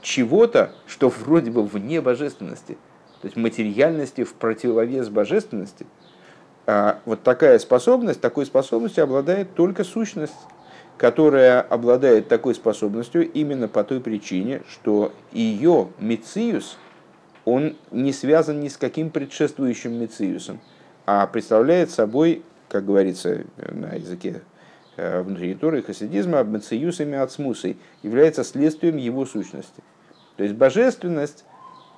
чего-то, 0.03 0.73
что 0.87 1.09
вроде 1.09 1.51
бы 1.51 1.63
вне 1.63 2.01
божественности, 2.01 2.77
то 3.23 3.27
есть 3.27 3.37
материальности 3.37 4.25
в 4.25 4.35
противовес 4.35 5.09
божественности. 5.09 5.87
Вот 6.67 7.23
такая 7.23 7.59
способность, 7.59 8.21
такой 8.21 8.45
способностью 8.45 9.05
обладает 9.05 9.55
только 9.55 9.85
сущность, 9.85 10.35
которая 10.99 11.61
обладает 11.61 12.29
такой 12.29 12.55
способностью 12.55 13.31
именно 13.31 13.69
по 13.69 13.85
той 13.85 14.01
причине, 14.01 14.63
что 14.69 15.13
ее 15.33 15.89
мециус, 15.99 16.79
он 17.45 17.77
не 17.91 18.13
связан 18.13 18.61
ни 18.61 18.69
с 18.69 18.77
каким 18.77 19.11
предшествующим 19.11 19.93
мециусом, 19.93 20.61
а 21.07 21.27
представляет 21.27 21.91
собой, 21.91 22.43
как 22.69 22.85
говорится 22.85 23.45
на 23.57 23.95
языке 23.95 24.43
Э, 24.97 25.21
внутри 25.21 25.55
Торы 25.55 25.81
и 25.81 25.83
хасидизма 25.83 26.43
мациюсами 26.43 27.19
ацмусой 27.19 27.77
является 28.03 28.45
следствием 28.45 28.97
его 28.97 29.27
сущности. 29.27 29.83
То 30.37 30.43
есть 30.43 30.57
божественность 30.57 31.45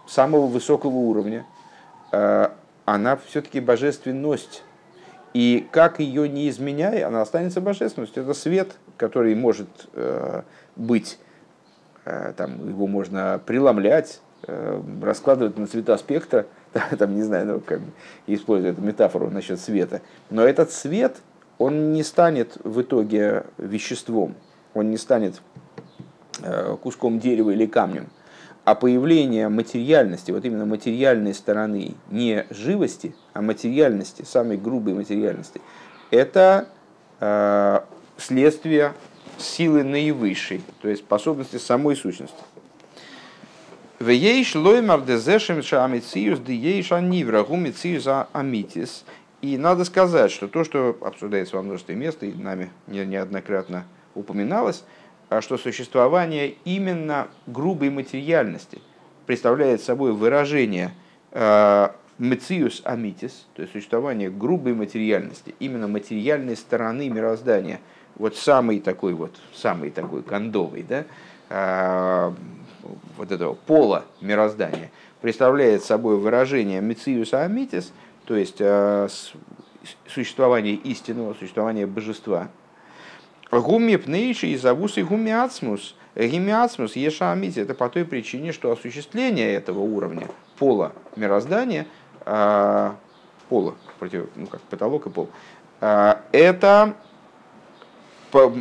самого 0.08 0.46
высокого 0.46 0.96
уровня, 0.96 1.46
э, 2.10 2.48
она 2.84 3.16
все-таки 3.16 3.60
божественность. 3.60 4.64
И 5.32 5.68
как 5.70 6.00
ее 6.00 6.28
не 6.28 6.48
изменяя, 6.48 7.06
она 7.06 7.22
останется 7.22 7.60
божественностью. 7.60 8.24
Это 8.24 8.34
свет, 8.34 8.74
который 8.98 9.34
может 9.34 9.88
э, 9.94 10.42
быть, 10.76 11.18
там, 12.36 12.68
его 12.68 12.86
можно 12.86 13.40
преломлять, 13.44 14.20
раскладывать 15.02 15.58
на 15.58 15.66
цвета 15.66 15.98
спектра, 15.98 16.46
там, 16.98 17.14
не 17.14 17.22
знаю, 17.22 17.46
ну, 17.46 17.60
как 17.60 17.80
используя 18.26 18.72
эту 18.72 18.80
метафору 18.80 19.30
насчет 19.30 19.60
света. 19.60 20.02
Но 20.30 20.42
этот 20.42 20.70
свет– 20.72 21.16
он 21.58 21.92
не 21.92 22.02
станет 22.02 22.56
в 22.62 22.80
итоге 22.80 23.44
веществом, 23.58 24.34
он 24.74 24.90
не 24.90 24.96
станет 24.96 25.42
э, 26.42 26.76
куском 26.80 27.18
дерева 27.18 27.50
или 27.50 27.66
камнем, 27.66 28.08
а 28.64 28.74
появление 28.74 29.48
материальности, 29.48 30.30
вот 30.30 30.44
именно 30.44 30.66
материальной 30.66 31.34
стороны, 31.34 31.94
не 32.10 32.46
живости, 32.50 33.14
а 33.32 33.42
материальности, 33.42 34.22
самой 34.22 34.56
грубой 34.56 34.94
материальности, 34.94 35.60
это 36.10 36.68
э, 37.20 37.80
следствие 38.18 38.92
силы 39.38 39.82
наивысшей, 39.84 40.62
то 40.82 40.88
есть 40.88 41.02
способности 41.02 41.56
самой 41.56 41.96
сущности. 41.96 42.36
Вееш 43.98 44.54
лоймар 44.54 45.00
дезешем 45.00 45.62
шамициус 45.62 46.40
диеш 46.40 46.92
анивра 46.92 47.42
гумициус 47.42 48.06
амитис– 48.32 49.04
и 49.40 49.56
надо 49.56 49.84
сказать, 49.84 50.32
что 50.32 50.48
то, 50.48 50.64
что 50.64 50.98
обсуждается 51.00 51.56
во 51.56 51.62
множестве 51.62 51.94
мест, 51.94 52.22
и 52.22 52.32
нами 52.32 52.70
неоднократно 52.88 53.84
упоминалось, 54.14 54.84
а 55.28 55.40
что 55.40 55.58
существование 55.58 56.54
именно 56.64 57.28
грубой 57.46 57.90
материальности 57.90 58.80
представляет 59.26 59.80
собой 59.80 60.12
выражение 60.12 60.90
э, 61.30 61.88
мециус 62.18 62.82
амитис, 62.84 63.46
то 63.54 63.62
есть 63.62 63.74
существование 63.74 64.28
грубой 64.28 64.74
материальности, 64.74 65.54
именно 65.60 65.86
материальной 65.86 66.56
стороны 66.56 67.08
мироздания, 67.08 67.80
вот 68.18 68.36
самый 68.36 68.80
такой 68.80 69.14
вот, 69.14 69.34
самый 69.54 69.90
такой 69.90 70.22
кондовый, 70.22 70.82
да, 70.82 71.04
э, 71.50 72.32
вот 73.16 73.32
этого 73.32 73.54
пола 73.54 74.04
мироздания, 74.20 74.90
представляет 75.20 75.84
собой 75.84 76.16
выражение 76.16 76.80
мециуса 76.80 77.42
амитис– 77.42 77.92
то 78.28 78.36
есть 78.36 78.56
э, 78.58 79.08
существование 80.06 80.74
истинного, 80.74 81.32
существование 81.32 81.86
божества. 81.86 82.48
Гуми 83.50 83.96
пнейши 83.96 84.48
и 84.48 84.56
завусы 84.58 85.02
гуми 85.02 85.30
ацмус. 85.30 85.94
Гуми 86.14 86.50
ацмус 86.50 86.94
ешамити. 86.94 87.60
Это 87.60 87.72
по 87.72 87.88
той 87.88 88.04
причине, 88.04 88.52
что 88.52 88.70
осуществление 88.70 89.54
этого 89.54 89.80
уровня 89.80 90.28
пола 90.58 90.92
мироздания, 91.16 91.86
э, 92.26 92.90
пола, 93.48 93.76
против, 93.98 94.28
ну 94.36 94.46
как 94.46 94.60
потолок 94.60 95.06
и 95.06 95.10
пол, 95.10 95.30
это 95.80 96.96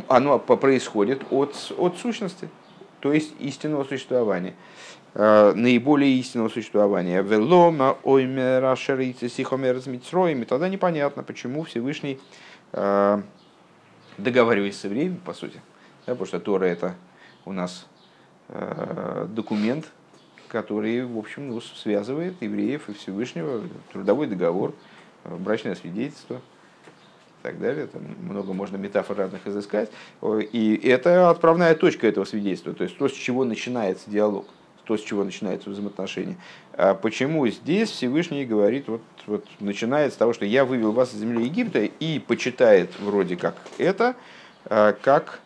оно 0.08 0.38
происходит 0.38 1.22
от, 1.30 1.72
от 1.76 1.98
сущности, 1.98 2.48
то 3.00 3.12
есть 3.12 3.34
истинного 3.38 3.84
существования. 3.84 4.54
Э, 5.14 5.52
наиболее 5.54 6.16
истинного 6.18 6.48
существования. 6.48 7.22
Велома 7.22 7.96
оймера 8.04 8.76
шерицы 8.76 9.28
сихомер 9.28 9.76
и 9.78 10.44
тогда 10.44 10.68
непонятно, 10.68 11.22
почему 11.22 11.64
Всевышний 11.64 12.20
э, 12.72 13.22
договариваясь 14.18 14.78
с 14.78 14.84
евреями, 14.84 15.18
по 15.24 15.32
сути, 15.32 15.60
да, 16.06 16.12
потому 16.12 16.26
что 16.26 16.40
Тора 16.40 16.66
это 16.66 16.94
у 17.46 17.52
нас 17.52 17.86
э, 18.48 19.26
документ, 19.30 19.90
который, 20.48 21.04
в 21.04 21.18
общем, 21.18 21.48
ну, 21.48 21.60
связывает 21.60 22.40
евреев 22.40 22.88
и 22.88 22.92
Всевышнего, 22.92 23.62
трудовой 23.92 24.26
договор, 24.26 24.74
брачное 25.24 25.74
свидетельство 25.74 26.40
так 27.48 27.60
далее. 27.60 27.86
Там 27.86 28.02
много 28.22 28.52
можно 28.52 28.76
метафор 28.76 29.16
разных 29.16 29.46
изыскать. 29.46 29.90
И 30.22 30.80
это 30.84 31.30
отправная 31.30 31.74
точка 31.74 32.06
этого 32.06 32.24
свидетельства, 32.24 32.74
то 32.74 32.84
есть 32.84 32.96
то, 32.98 33.08
с 33.08 33.12
чего 33.12 33.44
начинается 33.44 34.10
диалог 34.10 34.46
то, 34.84 34.96
с 34.96 35.02
чего 35.02 35.22
начинаются 35.22 35.68
взаимоотношения. 35.68 36.38
А 36.72 36.94
почему 36.94 37.46
здесь 37.46 37.90
Всевышний 37.90 38.46
говорит, 38.46 38.88
вот, 38.88 39.02
вот 39.26 39.44
начинает 39.60 40.14
с 40.14 40.16
того, 40.16 40.32
что 40.32 40.46
я 40.46 40.64
вывел 40.64 40.92
вас 40.92 41.12
из 41.12 41.18
земли 41.18 41.44
Египта 41.44 41.80
и 41.80 42.18
почитает 42.18 42.98
вроде 42.98 43.36
как 43.36 43.54
это, 43.76 44.16
а, 44.64 44.94
как 44.94 45.40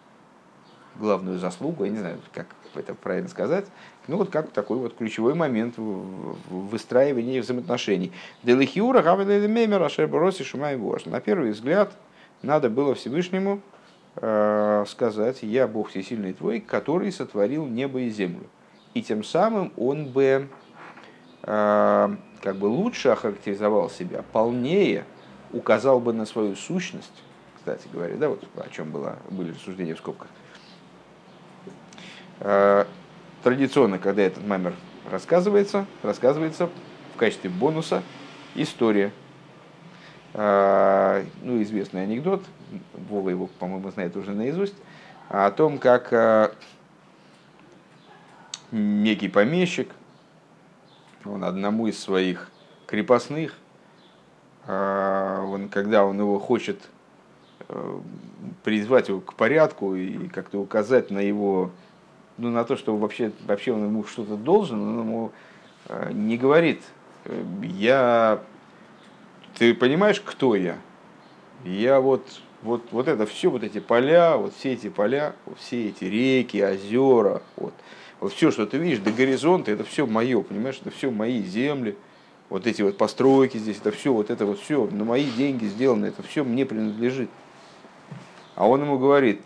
главную 0.94 1.40
заслугу, 1.40 1.82
я 1.82 1.90
не 1.90 1.98
знаю, 1.98 2.20
как 2.32 2.46
это 2.76 2.94
правильно 2.94 3.28
сказать, 3.28 3.66
ну 4.08 4.16
вот 4.16 4.30
как 4.30 4.50
такой 4.50 4.78
вот 4.78 4.96
ключевой 4.96 5.34
момент 5.34 5.76
в 5.76 6.36
выстраивании 6.48 7.40
взаимоотношений. 7.40 8.12
Делихиура 8.42 9.02
гавелемемер 9.02 9.82
ашербороси 9.82 10.44
шумай 10.44 10.78
На 11.06 11.20
первый 11.20 11.50
взгляд 11.50 11.92
надо 12.42 12.70
было 12.70 12.94
Всевышнему 12.94 13.60
э, 14.16 14.84
сказать, 14.88 15.42
я 15.42 15.66
Бог 15.68 15.90
всесильный 15.90 16.32
твой, 16.32 16.60
который 16.60 17.12
сотворил 17.12 17.66
небо 17.66 18.00
и 18.00 18.10
землю 18.10 18.48
и 18.94 19.02
тем 19.02 19.24
самым 19.24 19.72
он 19.76 20.06
бы 20.08 20.48
э, 21.42 22.16
как 22.42 22.56
бы 22.56 22.66
лучше 22.66 23.08
охарактеризовал 23.10 23.90
себя, 23.90 24.24
полнее 24.32 25.04
указал 25.52 26.00
бы 26.00 26.12
на 26.12 26.26
свою 26.26 26.56
сущность, 26.56 27.22
кстати 27.56 27.86
говоря, 27.92 28.16
да, 28.16 28.28
вот 28.28 28.44
о 28.56 28.68
чем 28.68 28.90
было, 28.90 29.18
были 29.30 29.52
рассуждения 29.52 29.94
в 29.94 29.98
скобках. 29.98 30.28
Э, 32.44 32.86
традиционно, 33.44 34.00
когда 34.00 34.22
этот 34.22 34.44
маймер 34.44 34.74
рассказывается, 35.08 35.86
рассказывается 36.02 36.68
в 37.14 37.16
качестве 37.16 37.50
бонуса 37.50 38.02
история. 38.56 39.12
э, 40.34 41.24
ну, 41.42 41.62
известный 41.62 42.02
анекдот, 42.02 42.42
Вова 43.08 43.30
его, 43.30 43.46
по-моему, 43.46 43.90
знает 43.92 44.16
уже 44.16 44.32
наизусть, 44.32 44.74
о 45.28 45.52
том, 45.52 45.78
как 45.78 46.12
э, 46.12 46.50
некий 48.72 49.28
помещик, 49.28 49.90
он 51.24 51.44
одному 51.44 51.86
из 51.86 52.00
своих 52.00 52.50
крепостных, 52.86 53.56
он, 54.66 55.68
когда 55.68 56.04
он 56.04 56.18
его 56.18 56.38
хочет 56.38 56.80
призвать 58.62 59.08
его 59.08 59.20
к 59.20 59.34
порядку 59.34 59.94
и 59.94 60.28
как-то 60.28 60.58
указать 60.58 61.10
на 61.10 61.18
его, 61.18 61.70
ну, 62.38 62.50
на 62.50 62.64
то, 62.64 62.76
что 62.76 62.96
вообще, 62.96 63.32
вообще 63.46 63.72
он 63.72 63.84
ему 63.84 64.04
что-то 64.04 64.36
должен, 64.36 64.80
он 64.80 64.98
ему 65.00 65.32
не 66.12 66.36
говорит, 66.36 66.82
я, 67.62 68.42
ты 69.58 69.74
понимаешь, 69.74 70.20
кто 70.20 70.54
я? 70.54 70.78
Я 71.64 72.00
вот, 72.00 72.26
вот, 72.62 72.82
вот 72.90 73.08
это 73.08 73.26
все, 73.26 73.50
вот 73.50 73.62
эти 73.62 73.80
поля, 73.80 74.36
вот 74.36 74.54
все 74.54 74.72
эти 74.72 74.88
поля, 74.88 75.34
все 75.58 75.88
эти 75.88 76.04
реки, 76.04 76.62
озера, 76.62 77.42
вот, 77.56 77.74
вот 78.20 78.32
все, 78.32 78.50
что 78.50 78.66
ты 78.66 78.78
видишь 78.78 78.98
до 78.98 79.12
горизонта, 79.12 79.70
это 79.70 79.84
все 79.84 80.06
мое, 80.06 80.40
понимаешь, 80.42 80.78
это 80.80 80.90
все 80.90 81.10
мои 81.10 81.42
земли, 81.42 81.96
вот 82.48 82.66
эти 82.66 82.82
вот 82.82 82.96
постройки 82.96 83.58
здесь, 83.58 83.78
это 83.78 83.92
все, 83.92 84.12
вот 84.12 84.30
это 84.30 84.46
вот 84.46 84.60
все, 84.60 84.86
на 84.90 85.04
мои 85.04 85.30
деньги 85.30 85.64
сделано, 85.66 86.06
это 86.06 86.22
все 86.22 86.44
мне 86.44 86.66
принадлежит. 86.66 87.30
А 88.54 88.68
он 88.68 88.82
ему 88.82 88.98
говорит, 88.98 89.40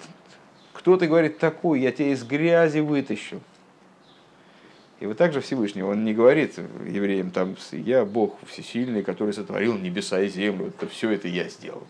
кто 0.87 0.97
ты, 0.97 1.09
говорит, 1.09 1.38
такой, 1.38 1.81
я 1.81 1.90
тебя 1.90 2.12
из 2.12 2.23
грязи 2.23 2.78
вытащил. 2.78 3.40
И 5.00 5.07
вот 5.07 5.16
так 5.16 5.33
же 5.33 5.40
Всевышний, 5.40 5.83
он 5.83 6.05
не 6.05 6.14
говорит 6.14 6.61
евреям, 6.87 7.33
там, 7.33 7.57
я 7.73 8.05
Бог 8.05 8.37
всесильный, 8.47 9.02
который 9.02 9.35
сотворил 9.35 9.76
небеса 9.76 10.21
и 10.21 10.28
землю, 10.28 10.69
это 10.69 10.87
все 10.87 11.11
это 11.11 11.26
я 11.26 11.49
сделал. 11.49 11.83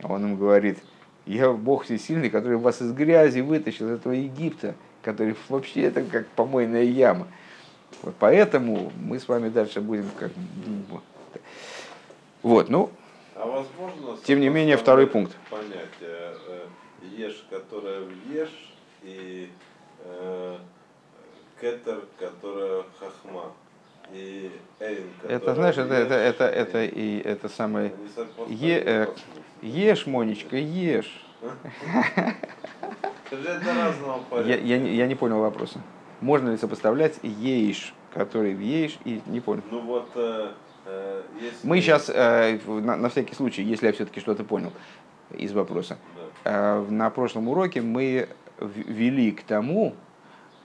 А 0.00 0.10
он 0.10 0.24
им 0.24 0.36
говорит, 0.36 0.78
я 1.26 1.52
Бог 1.52 1.84
всесильный, 1.84 2.30
который 2.30 2.56
вас 2.56 2.80
из 2.80 2.90
грязи 2.92 3.40
вытащил, 3.40 3.88
из 3.88 3.98
этого 3.98 4.14
Египта, 4.14 4.76
который 5.02 5.36
вообще 5.50 5.82
это 5.82 6.02
как 6.02 6.26
помойная 6.28 6.84
яма. 6.84 7.28
Вот 8.00 8.14
поэтому 8.18 8.92
мы 8.98 9.20
с 9.20 9.28
вами 9.28 9.50
дальше 9.50 9.82
будем 9.82 10.08
как... 10.18 10.32
Вот, 12.42 12.70
ну, 12.70 12.90
а 13.34 13.44
возможно, 13.44 14.16
тем 14.24 14.40
не 14.40 14.48
менее, 14.48 14.78
второй 14.78 15.06
пункт. 15.06 15.36
Понятие, 15.50 16.32
э, 16.48 16.66
ешь, 17.16 17.44
которое 17.50 18.00
в 18.00 18.32
ешь, 18.32 18.72
и 19.02 19.48
э, 20.04 20.56
кетер, 21.60 22.04
которая 22.18 22.84
хахма. 22.98 23.52
И 24.12 24.52
эйн, 24.78 25.10
это, 25.28 25.54
знаешь, 25.54 25.76
это, 25.76 25.94
это, 25.94 26.14
это, 26.14 26.44
это, 26.44 26.84
и 26.84 27.18
это 27.18 27.48
самое... 27.48 27.92
Е, 28.46 28.82
э, 28.84 29.06
ешь, 29.62 30.06
Монечка, 30.06 30.56
ешь. 30.56 31.24
Я, 34.44 34.56
я, 34.56 34.76
я 34.76 35.06
не 35.06 35.14
понял 35.14 35.40
вопроса. 35.40 35.80
Можно 36.20 36.50
ли 36.50 36.56
сопоставлять 36.56 37.18
ейш, 37.22 37.92
который 38.14 38.54
в 38.54 38.60
и 38.60 39.20
не 39.26 39.40
понял. 39.40 39.62
Ну 39.70 39.80
вот, 39.80 40.10
э, 40.14 40.52
э, 40.86 41.22
если... 41.40 41.66
Мы 41.66 41.80
сейчас, 41.80 42.08
э, 42.08 42.58
на, 42.66 42.96
на 42.96 43.08
всякий 43.08 43.34
случай, 43.34 43.62
если 43.62 43.86
я 43.86 43.92
все-таки 43.92 44.20
что-то 44.20 44.44
понял 44.44 44.72
из 45.30 45.52
вопроса, 45.52 45.98
да. 46.16 46.22
Э, 46.46 46.86
на 46.88 47.10
прошлом 47.10 47.48
уроке 47.48 47.80
мы 47.80 48.28
вели 48.58 49.32
к 49.32 49.42
тому, 49.42 49.94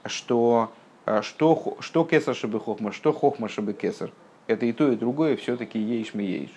что 0.06 0.72
а 1.06 1.22
что, 1.24 1.78
что 1.80 2.04
кесар 2.04 2.36
шабы 2.36 2.60
хохма, 2.60 2.92
что 2.92 3.12
хохма 3.12 3.50
шабы 3.50 3.74
кесар. 3.74 4.12
Это 4.48 4.66
и 4.66 4.72
то, 4.72 4.92
и 4.92 4.96
другое 4.96 5.36
все-таки 5.36 5.80
ейш 5.80 6.14
ми 6.14 6.24
ейш. 6.24 6.52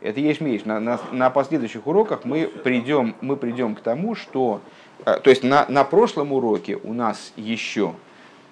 Это 0.00 0.20
ейш 0.20 0.40
ми 0.40 0.52
ейш. 0.52 0.64
На, 0.64 0.78
на, 0.78 1.00
на 1.10 1.30
последующих 1.30 1.86
уроках 1.86 2.24
мы 2.24 2.46
придем, 2.46 3.16
мы 3.20 3.36
придем 3.36 3.74
к 3.74 3.80
тому, 3.80 4.14
что... 4.14 4.60
А, 5.04 5.18
то 5.18 5.30
есть 5.30 5.42
на, 5.42 5.66
на 5.68 5.84
прошлом 5.84 6.32
уроке 6.32 6.76
у 6.76 6.92
нас 6.92 7.32
еще 7.36 7.94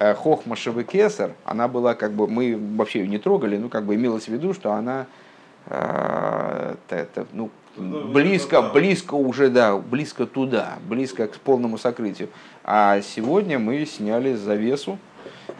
э, 0.00 0.14
хохма 0.14 0.56
шабы 0.56 0.82
кесар, 0.82 1.32
она 1.44 1.68
была 1.68 1.94
как 1.94 2.12
бы... 2.12 2.26
Мы 2.26 2.58
вообще 2.76 3.00
ее 3.00 3.08
не 3.08 3.18
трогали, 3.18 3.56
ну 3.56 3.68
как 3.68 3.84
бы 3.84 3.94
имелось 3.94 4.24
в 4.24 4.28
виду, 4.28 4.54
что 4.54 4.72
она 4.72 5.06
это, 5.68 7.26
ну, 7.32 7.50
близко, 7.76 8.62
близко 8.62 9.14
уже, 9.14 9.48
да, 9.48 9.76
близко 9.76 10.26
туда, 10.26 10.78
близко 10.88 11.26
к 11.26 11.36
полному 11.36 11.78
сокрытию. 11.78 12.28
А 12.64 13.00
сегодня 13.00 13.58
мы 13.58 13.84
сняли 13.86 14.34
завесу 14.34 14.98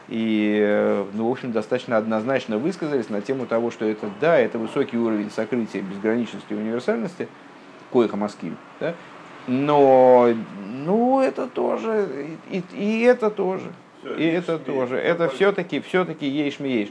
и, 0.09 1.05
ну, 1.12 1.29
в 1.29 1.33
общем, 1.33 1.52
достаточно 1.52 1.96
однозначно 1.96 2.59
высказались 2.59 3.09
на 3.09 3.20
тему 3.20 3.46
того, 3.46 3.70
что 3.70 3.85
это, 3.85 4.09
да, 4.20 4.38
это 4.38 4.59
высокий 4.59 4.96
уровень 4.96 5.31
сокрытия 5.31 5.83
безграничности 5.83 6.52
и 6.52 6.57
универсальности, 6.57 7.29
коиха 7.92 8.16
Москвы, 8.16 8.52
да, 8.81 8.94
но, 9.46 10.29
ну, 10.85 11.20
это 11.20 11.46
тоже, 11.48 12.29
и, 12.50 12.62
и 12.72 13.02
это 13.02 13.31
тоже, 13.31 13.72
и 14.16 14.24
это 14.24 14.59
тоже, 14.59 14.96
это 14.96 15.29
все-таки, 15.29 15.81
все-таки 15.81 16.26
ейш-ми-ейш. 16.26 16.88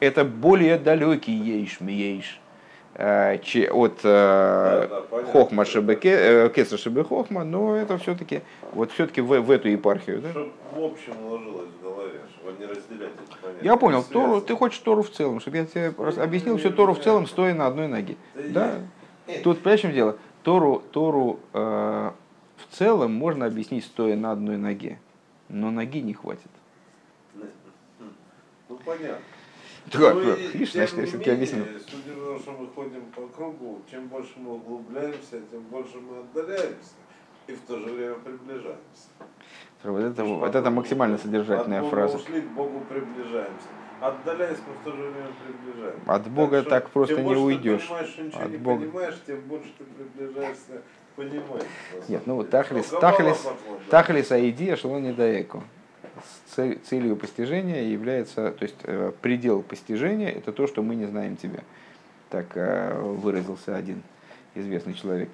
Это 0.00 0.24
более 0.24 0.78
далекий 0.78 1.32
ейш-ми-ейш 1.32 2.38
Э, 2.38 2.47
от 2.98 4.00
э, 4.02 4.88
Хохма 5.32 5.64
Шебеке, 5.64 6.10
э, 6.10 6.48
Кеса 6.50 6.76
Шебе 6.76 7.04
Хохма, 7.04 7.44
но 7.44 7.76
это 7.76 7.96
все-таки 7.98 8.42
вот 8.72 8.90
все-таки 8.90 9.20
в, 9.20 9.40
в 9.40 9.50
эту 9.52 9.68
епархию. 9.68 10.20
Да? 10.20 10.30
Чтобы 10.30 10.50
в 10.74 10.84
общем 10.84 11.12
уложилось 11.24 11.68
в 11.78 11.82
голове, 11.82 12.20
чтобы 12.34 12.58
не 12.58 12.66
разделять 12.66 13.12
эти 13.12 13.40
понятия. 13.40 13.64
Я 13.64 13.76
понял, 13.76 14.02
Тору, 14.02 14.40
ты 14.40 14.56
хочешь 14.56 14.80
Тору 14.80 15.04
в 15.04 15.10
целом, 15.10 15.38
чтобы 15.38 15.58
я 15.58 15.66
тебе 15.66 15.94
объяснил 16.20 16.58
все 16.58 16.70
Тору 16.70 16.94
в 16.94 17.00
целом, 17.00 17.28
стоя 17.28 17.54
на 17.54 17.68
одной 17.68 17.86
ноге. 17.86 18.16
Да? 18.34 18.80
Тут, 19.44 19.60
понимаешь, 19.60 19.80
чем 19.80 19.92
дело? 19.92 20.18
Тору, 20.42 20.82
Тору 20.90 21.38
э, 21.52 22.10
в 22.56 22.76
целом 22.76 23.12
можно 23.12 23.46
объяснить, 23.46 23.84
стоя 23.84 24.16
на 24.16 24.32
одной 24.32 24.56
ноге, 24.56 24.98
но 25.48 25.70
ноги 25.70 26.00
не 26.00 26.14
хватит. 26.14 26.50
Ну, 28.68 28.76
понятно. 28.84 29.18
Так, 29.90 30.14
ну, 30.14 30.34
видишь, 30.34 30.72
значит, 30.72 30.98
я 30.98 31.06
все-таки 31.06 31.30
объяснил. 31.30 31.64
Судя 31.86 32.14
по 32.14 32.24
тому, 32.24 32.38
что 32.38 32.52
мы 32.52 32.66
ходим 32.68 33.02
по 33.14 33.26
кругу, 33.28 33.82
чем 33.90 34.08
больше 34.08 34.32
мы 34.36 34.54
углубляемся, 34.54 35.40
тем 35.50 35.62
больше 35.70 35.98
мы 35.98 36.18
отдаляемся 36.18 36.94
и 37.46 37.52
в 37.52 37.60
то 37.62 37.78
же 37.78 37.86
время 37.86 38.14
приближаемся. 38.16 39.08
Вот 39.84 40.00
это, 40.00 40.24
вот 40.24 40.54
это 40.54 40.70
максимально 40.70 41.18
содержательная 41.18 41.82
от 41.82 41.88
фраза. 41.88 42.16
ушли 42.16 42.42
к 42.42 42.48
Богу 42.48 42.80
приближаемся. 42.88 43.68
Отдаляясь, 44.00 44.58
мы 44.66 44.74
в 44.74 44.84
то 44.84 44.96
же 44.96 45.02
время 45.02 45.28
приближаемся. 45.46 46.12
От 46.12 46.30
Бога 46.30 46.62
так, 46.62 46.68
так 46.68 46.90
просто 46.90 47.22
не 47.22 47.34
уйдешь. 47.34 47.86
Чем 47.86 47.96
больше 47.96 48.16
ты 48.16 48.16
понимаешь, 48.16 48.18
что 48.18 48.22
ничего 48.22 48.42
от 48.42 48.50
не 48.50 48.56
Бога. 48.58 48.80
понимаешь, 48.80 49.14
тем 49.26 49.40
больше 49.40 49.72
ты 49.78 49.84
приближаешься 49.84 50.82
к 51.12 51.16
пониманию. 51.16 51.68
Нет, 52.08 52.22
ну 52.26 52.34
вот 52.34 52.50
Тахлис, 52.50 52.86
Тахлис, 52.86 53.48
Тахлис 53.88 54.32
Аиди, 54.32 54.76
Шелон 54.76 55.02
Недаеку 55.04 55.62
целью 56.84 57.16
постижения 57.16 57.82
является, 57.82 58.50
то 58.52 58.62
есть 58.62 58.76
э, 58.82 59.12
предел 59.20 59.62
постижения 59.62 60.30
это 60.30 60.52
то, 60.52 60.66
что 60.66 60.82
мы 60.82 60.94
не 60.94 61.06
знаем 61.06 61.36
тебя. 61.36 61.60
Так 62.30 62.56
э, 62.56 63.00
выразился 63.00 63.76
один 63.76 64.02
известный 64.54 64.94
человек. 64.94 65.28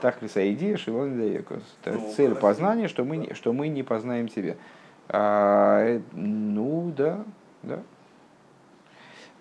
Тахлиса 0.00 0.50
идея 0.54 0.76
Шилон 0.76 1.18
Даекос. 1.18 1.62
Цель 2.16 2.34
познания, 2.34 2.88
что 2.88 3.04
мы, 3.04 3.34
что 3.34 3.52
мы 3.52 3.68
не 3.68 3.82
познаем 3.82 4.28
тебя. 4.28 4.56
А, 5.08 5.84
э, 5.84 6.00
ну 6.12 6.92
да, 6.96 7.24
да. 7.62 7.82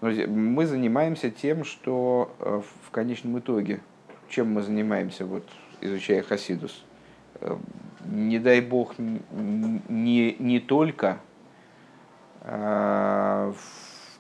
Но 0.02 0.10
мы 0.10 0.66
занимаемся 0.66 1.30
тем, 1.30 1.66
что 1.66 2.34
в 2.40 2.90
конечном 2.92 3.38
итоге, 3.40 3.82
чем 4.30 4.54
мы 4.54 4.62
занимаемся, 4.62 5.26
вот, 5.26 5.44
изучая 5.82 6.24
Хасидус, 6.24 6.86
не 8.10 8.40
дай 8.40 8.62
бог, 8.62 8.96
не, 8.98 10.36
не 10.40 10.60
только 10.60 11.20
а, 12.42 13.54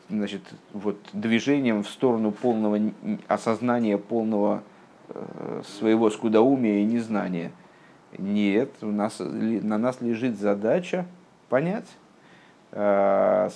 значит, 0.10 0.42
вот, 0.74 0.98
движением 1.14 1.84
в 1.84 1.90
сторону 1.90 2.32
полного 2.32 2.80
осознания, 3.28 3.98
полного 3.98 4.64
э, 5.10 5.62
своего 5.78 6.10
скудоумия 6.10 6.82
и 6.82 6.86
незнания. 6.86 7.52
Нет, 8.18 8.72
у 8.82 8.92
нас, 8.92 9.20
на 9.20 9.78
нас 9.78 10.02
лежит 10.02 10.38
задача 10.38 11.06
понять. 11.48 11.88
А, 12.72 13.50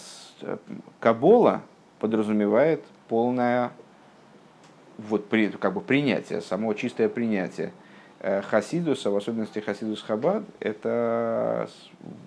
Кабола 1.00 1.62
подразумевает 2.00 2.84
полное 3.08 3.72
вот, 4.98 5.28
как 5.60 5.74
бы 5.74 5.82
принятие, 5.82 6.42
само 6.42 6.74
чистое 6.74 7.10
принятие– 7.10 7.72
Хасидуса, 8.24 9.12
в 9.12 9.18
особенности 9.18 9.60
Хасидус 9.60 10.02
Хабад, 10.02 10.44
это 10.62 11.70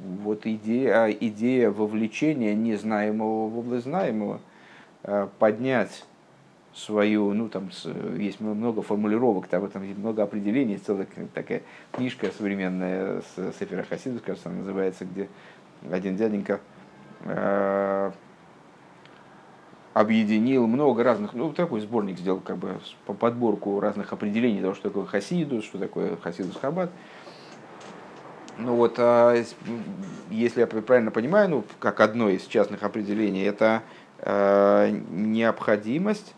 вот 0.04 0.44
идея, 0.44 1.10
идея 1.10 1.70
вовлечения 1.70 2.54
незнаемого 2.54 3.48
в 3.48 3.58
область 3.58 3.84
знаемого, 3.84 4.40
э, 5.04 5.26
поднять 5.38 6.04
свою, 6.74 7.32
ну 7.32 7.48
там 7.48 7.70
есть 8.18 8.40
много 8.40 8.82
формулировок, 8.82 9.46
там, 9.48 9.66
там 9.70 9.82
много 9.82 10.22
определений, 10.22 10.76
целая 10.76 11.06
такая 11.32 11.62
книжка 11.92 12.30
современная 12.30 13.22
с 13.22 13.52
Сефера 13.58 13.82
Хасидус, 13.82 14.20
кажется, 14.20 14.50
она 14.50 14.58
называется, 14.58 15.06
где 15.06 15.28
один 15.90 16.16
дяденька 16.16 16.60
э, 17.24 18.10
объединил 19.96 20.66
много 20.66 21.02
разных, 21.02 21.32
ну, 21.32 21.54
такой 21.54 21.80
сборник 21.80 22.18
сделал, 22.18 22.40
как 22.40 22.58
бы, 22.58 22.78
по 23.06 23.14
подборку 23.14 23.80
разных 23.80 24.12
определений 24.12 24.60
того, 24.60 24.74
что 24.74 24.90
такое 24.90 25.06
хасидус, 25.06 25.64
что 25.64 25.78
такое 25.78 26.16
хасидус 26.16 26.54
хаббат. 26.60 26.90
Ну 28.58 28.74
вот, 28.74 28.96
а, 28.98 29.34
если 30.28 30.60
я 30.60 30.66
правильно 30.66 31.10
понимаю, 31.10 31.48
ну, 31.48 31.64
как 31.80 32.00
одно 32.00 32.28
из 32.28 32.44
частных 32.44 32.82
определений, 32.82 33.44
это 33.44 33.82
э, 34.18 34.90
необходимость 34.90 36.34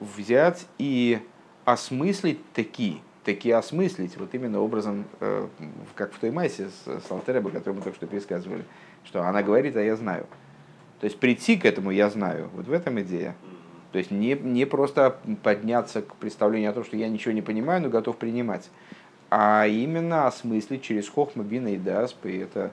взять 0.00 0.66
и 0.78 1.20
осмыслить 1.64 2.40
такие, 2.52 2.98
такие 3.24 3.54
осмыслить, 3.54 4.16
вот 4.16 4.34
именно 4.34 4.58
образом, 4.58 5.04
э, 5.20 5.46
как 5.94 6.12
в 6.12 6.18
той 6.18 6.32
массе 6.32 6.68
с, 6.68 7.06
с 7.06 7.10
Алтереба, 7.12 7.50
которую 7.50 7.76
мы 7.76 7.82
только 7.82 7.96
что 7.96 8.08
пересказывали, 8.08 8.64
что 9.04 9.22
она 9.22 9.40
говорит, 9.44 9.76
а 9.76 9.82
я 9.82 9.94
знаю. 9.94 10.26
То 11.00 11.06
есть 11.06 11.18
прийти 11.18 11.56
к 11.56 11.64
этому 11.64 11.90
я 11.90 12.10
знаю, 12.10 12.50
вот 12.54 12.66
в 12.66 12.72
этом 12.72 13.00
идея. 13.00 13.34
То 13.92 13.98
есть 13.98 14.10
не, 14.10 14.34
не 14.34 14.66
просто 14.66 15.16
подняться 15.42 16.02
к 16.02 16.14
представлению 16.16 16.70
о 16.70 16.74
том, 16.74 16.84
что 16.84 16.96
я 16.96 17.08
ничего 17.08 17.32
не 17.32 17.42
понимаю, 17.42 17.82
но 17.82 17.88
готов 17.88 18.16
принимать, 18.18 18.70
а 19.30 19.66
именно 19.66 20.26
осмыслить 20.26 20.82
через 20.82 21.08
хохма, 21.08 21.42
бина 21.42 21.68
и 21.68 21.76
дасп, 21.76 22.26
и 22.26 22.38
это 22.38 22.70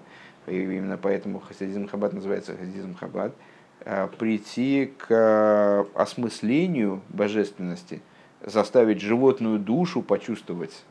и 0.48 0.62
именно 0.62 0.98
поэтому 0.98 1.40
хасидизм 1.40 1.88
хаббат 1.88 2.14
называется 2.14 2.56
хасидизм 2.56 2.96
хаббат, 2.96 3.34
э, 3.82 4.08
прийти 4.18 4.94
к 4.98 5.86
осмыслению 5.94 7.02
божественности, 7.10 8.02
заставить 8.42 9.02
животную 9.02 9.60
душу 9.60 10.02
почувствовать 10.02 10.84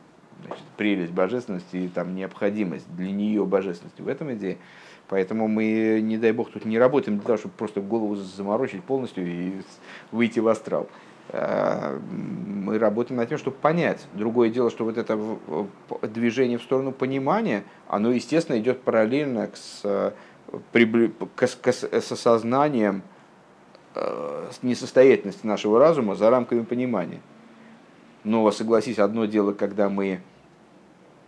значит, 0.45 0.63
прелесть 0.77 1.11
божественности 1.11 1.77
и 1.77 1.87
там, 1.87 2.15
необходимость 2.15 2.85
для 2.95 3.11
нее 3.11 3.45
божественности. 3.45 4.01
В 4.01 4.07
этом 4.07 4.33
идее. 4.33 4.57
Поэтому 5.09 5.47
мы, 5.47 6.01
не 6.01 6.17
дай 6.17 6.31
бог, 6.31 6.51
тут 6.51 6.65
не 6.65 6.77
работаем 6.77 7.17
для 7.17 7.25
того, 7.25 7.37
чтобы 7.37 7.53
просто 7.55 7.79
голову 7.79 8.15
заморочить 8.15 8.83
полностью 8.83 9.25
и 9.25 9.53
выйти 10.11 10.39
в 10.39 10.47
астрал. 10.47 10.89
А, 11.29 11.99
мы 11.99 12.77
работаем 12.77 13.17
над 13.17 13.29
тем, 13.29 13.37
чтобы 13.37 13.57
понять. 13.57 14.05
Другое 14.13 14.49
дело, 14.49 14.69
что 14.69 14.83
вот 14.83 14.97
это 14.97 15.17
движение 16.01 16.57
в 16.57 16.63
сторону 16.63 16.91
понимания, 16.91 17.63
оно, 17.87 18.11
естественно, 18.11 18.59
идет 18.59 18.81
параллельно 18.81 19.49
с, 19.53 20.13
с 21.93 22.11
осознанием 22.11 23.01
э, 23.95 24.49
несостоятельности 24.61 25.45
нашего 25.45 25.79
разума 25.79 26.15
за 26.15 26.29
рамками 26.29 26.63
понимания. 26.63 27.21
Но 28.23 28.49
согласись, 28.51 28.99
одно 28.99 29.25
дело, 29.25 29.53
когда 29.53 29.89
мы 29.89 30.19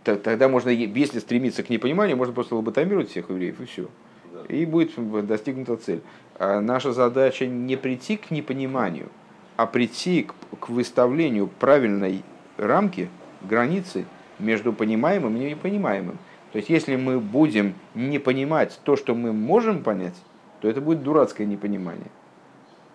тогда 0.04 0.48
можно, 0.48 0.70
если 0.70 1.18
стремиться 1.18 1.62
к 1.62 1.70
непониманию, 1.70 2.16
можно 2.16 2.34
просто 2.34 2.56
лоботомировать 2.56 3.10
всех 3.10 3.30
евреев 3.30 3.60
и 3.60 3.64
все. 3.66 3.88
И 4.48 4.64
будет 4.64 4.92
достигнута 5.26 5.76
цель. 5.76 6.00
А 6.38 6.60
наша 6.60 6.92
задача 6.92 7.46
не 7.46 7.76
прийти 7.76 8.16
к 8.16 8.30
непониманию, 8.30 9.08
а 9.56 9.66
прийти 9.66 10.22
к, 10.22 10.58
к 10.58 10.68
выставлению 10.70 11.46
правильной 11.46 12.22
рамки, 12.56 13.10
границы 13.42 14.06
между 14.38 14.72
понимаемым 14.72 15.36
и 15.36 15.50
непонимаемым. 15.50 16.18
То 16.52 16.56
есть, 16.56 16.68
если 16.68 16.96
мы 16.96 17.20
будем 17.20 17.74
не 17.94 18.18
понимать 18.18 18.80
то, 18.82 18.96
что 18.96 19.14
мы 19.14 19.32
можем 19.32 19.82
понять, 19.82 20.16
то 20.60 20.68
это 20.68 20.80
будет 20.80 21.02
дурацкое 21.02 21.46
непонимание. 21.46 22.10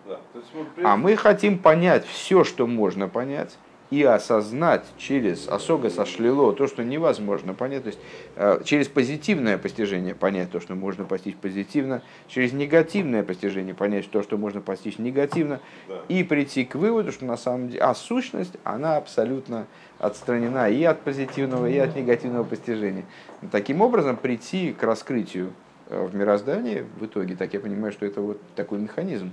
Да, 0.06 0.20
мы... 0.54 0.84
А 0.84 0.96
мы 0.96 1.16
хотим 1.16 1.58
понять 1.58 2.04
все, 2.06 2.44
что 2.44 2.66
можно 2.66 3.08
понять, 3.08 3.56
и 3.90 4.02
осознать 4.02 4.84
через 4.98 5.48
осога 5.48 5.90
сошлило 5.90 6.52
то, 6.52 6.66
что 6.66 6.82
невозможно 6.82 7.54
понять, 7.54 7.84
то 7.84 7.88
есть 7.88 8.00
э, 8.34 8.60
через 8.64 8.88
позитивное 8.88 9.58
постижение 9.58 10.14
понять 10.14 10.50
то, 10.50 10.60
что 10.60 10.74
можно 10.74 11.04
постичь 11.04 11.36
позитивно, 11.36 12.02
через 12.28 12.52
негативное 12.52 13.22
постижение 13.22 13.74
понять 13.74 14.10
то, 14.10 14.22
что 14.22 14.36
можно 14.36 14.60
постичь 14.60 14.98
негативно, 14.98 15.60
да. 15.88 16.00
и 16.08 16.24
прийти 16.24 16.64
к 16.64 16.74
выводу, 16.74 17.12
что 17.12 17.24
на 17.24 17.36
самом 17.36 17.68
деле, 17.68 17.80
а 17.80 17.94
сущность, 17.94 18.54
она 18.64 18.96
абсолютно 18.96 19.66
отстранена 19.98 20.68
и 20.68 20.82
от 20.82 21.02
позитивного, 21.02 21.66
и 21.66 21.78
от 21.78 21.94
негативного 21.94 22.44
постижения. 22.44 23.04
Таким 23.52 23.80
образом, 23.80 24.16
прийти 24.16 24.72
к 24.72 24.82
раскрытию 24.82 25.52
э, 25.88 26.04
в 26.04 26.14
мироздании, 26.14 26.84
в 26.98 27.06
итоге, 27.06 27.36
так 27.36 27.54
я 27.54 27.60
понимаю, 27.60 27.92
что 27.92 28.04
это 28.04 28.20
вот 28.20 28.40
такой 28.56 28.78
механизм, 28.78 29.32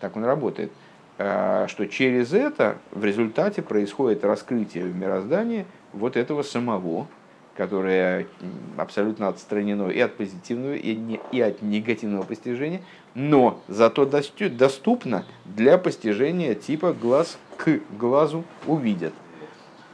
так 0.00 0.16
он 0.16 0.24
работает– 0.24 0.72
что 1.16 1.86
через 1.90 2.32
это 2.32 2.78
в 2.90 3.04
результате 3.04 3.62
происходит 3.62 4.24
раскрытие 4.24 4.84
в 4.84 4.96
мироздании 4.96 5.66
вот 5.92 6.16
этого 6.16 6.42
самого, 6.42 7.06
которое 7.56 8.26
абсолютно 8.76 9.28
отстранено 9.28 9.88
и 9.88 10.00
от 10.00 10.16
позитивного, 10.16 10.74
и, 10.74 11.40
от 11.40 11.62
негативного 11.62 12.22
постижения, 12.22 12.82
но 13.14 13.60
зато 13.68 14.06
доступно 14.50 15.24
для 15.44 15.78
постижения 15.78 16.54
типа 16.54 16.92
глаз 16.92 17.38
к 17.56 17.80
глазу 17.98 18.44
увидят, 18.66 19.12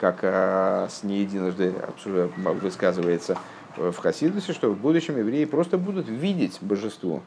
как 0.01 0.21
а, 0.23 0.89
с 0.89 1.03
не 1.03 1.19
единожды 1.19 1.75
высказывается 2.63 3.37
в 3.77 3.97
Хасидусе, 3.97 4.53
что 4.53 4.71
в 4.71 4.79
будущем 4.79 5.19
евреи 5.19 5.45
просто 5.45 5.79
будут 5.79 6.09
видеть 6.09 6.59
божество. 6.61 7.23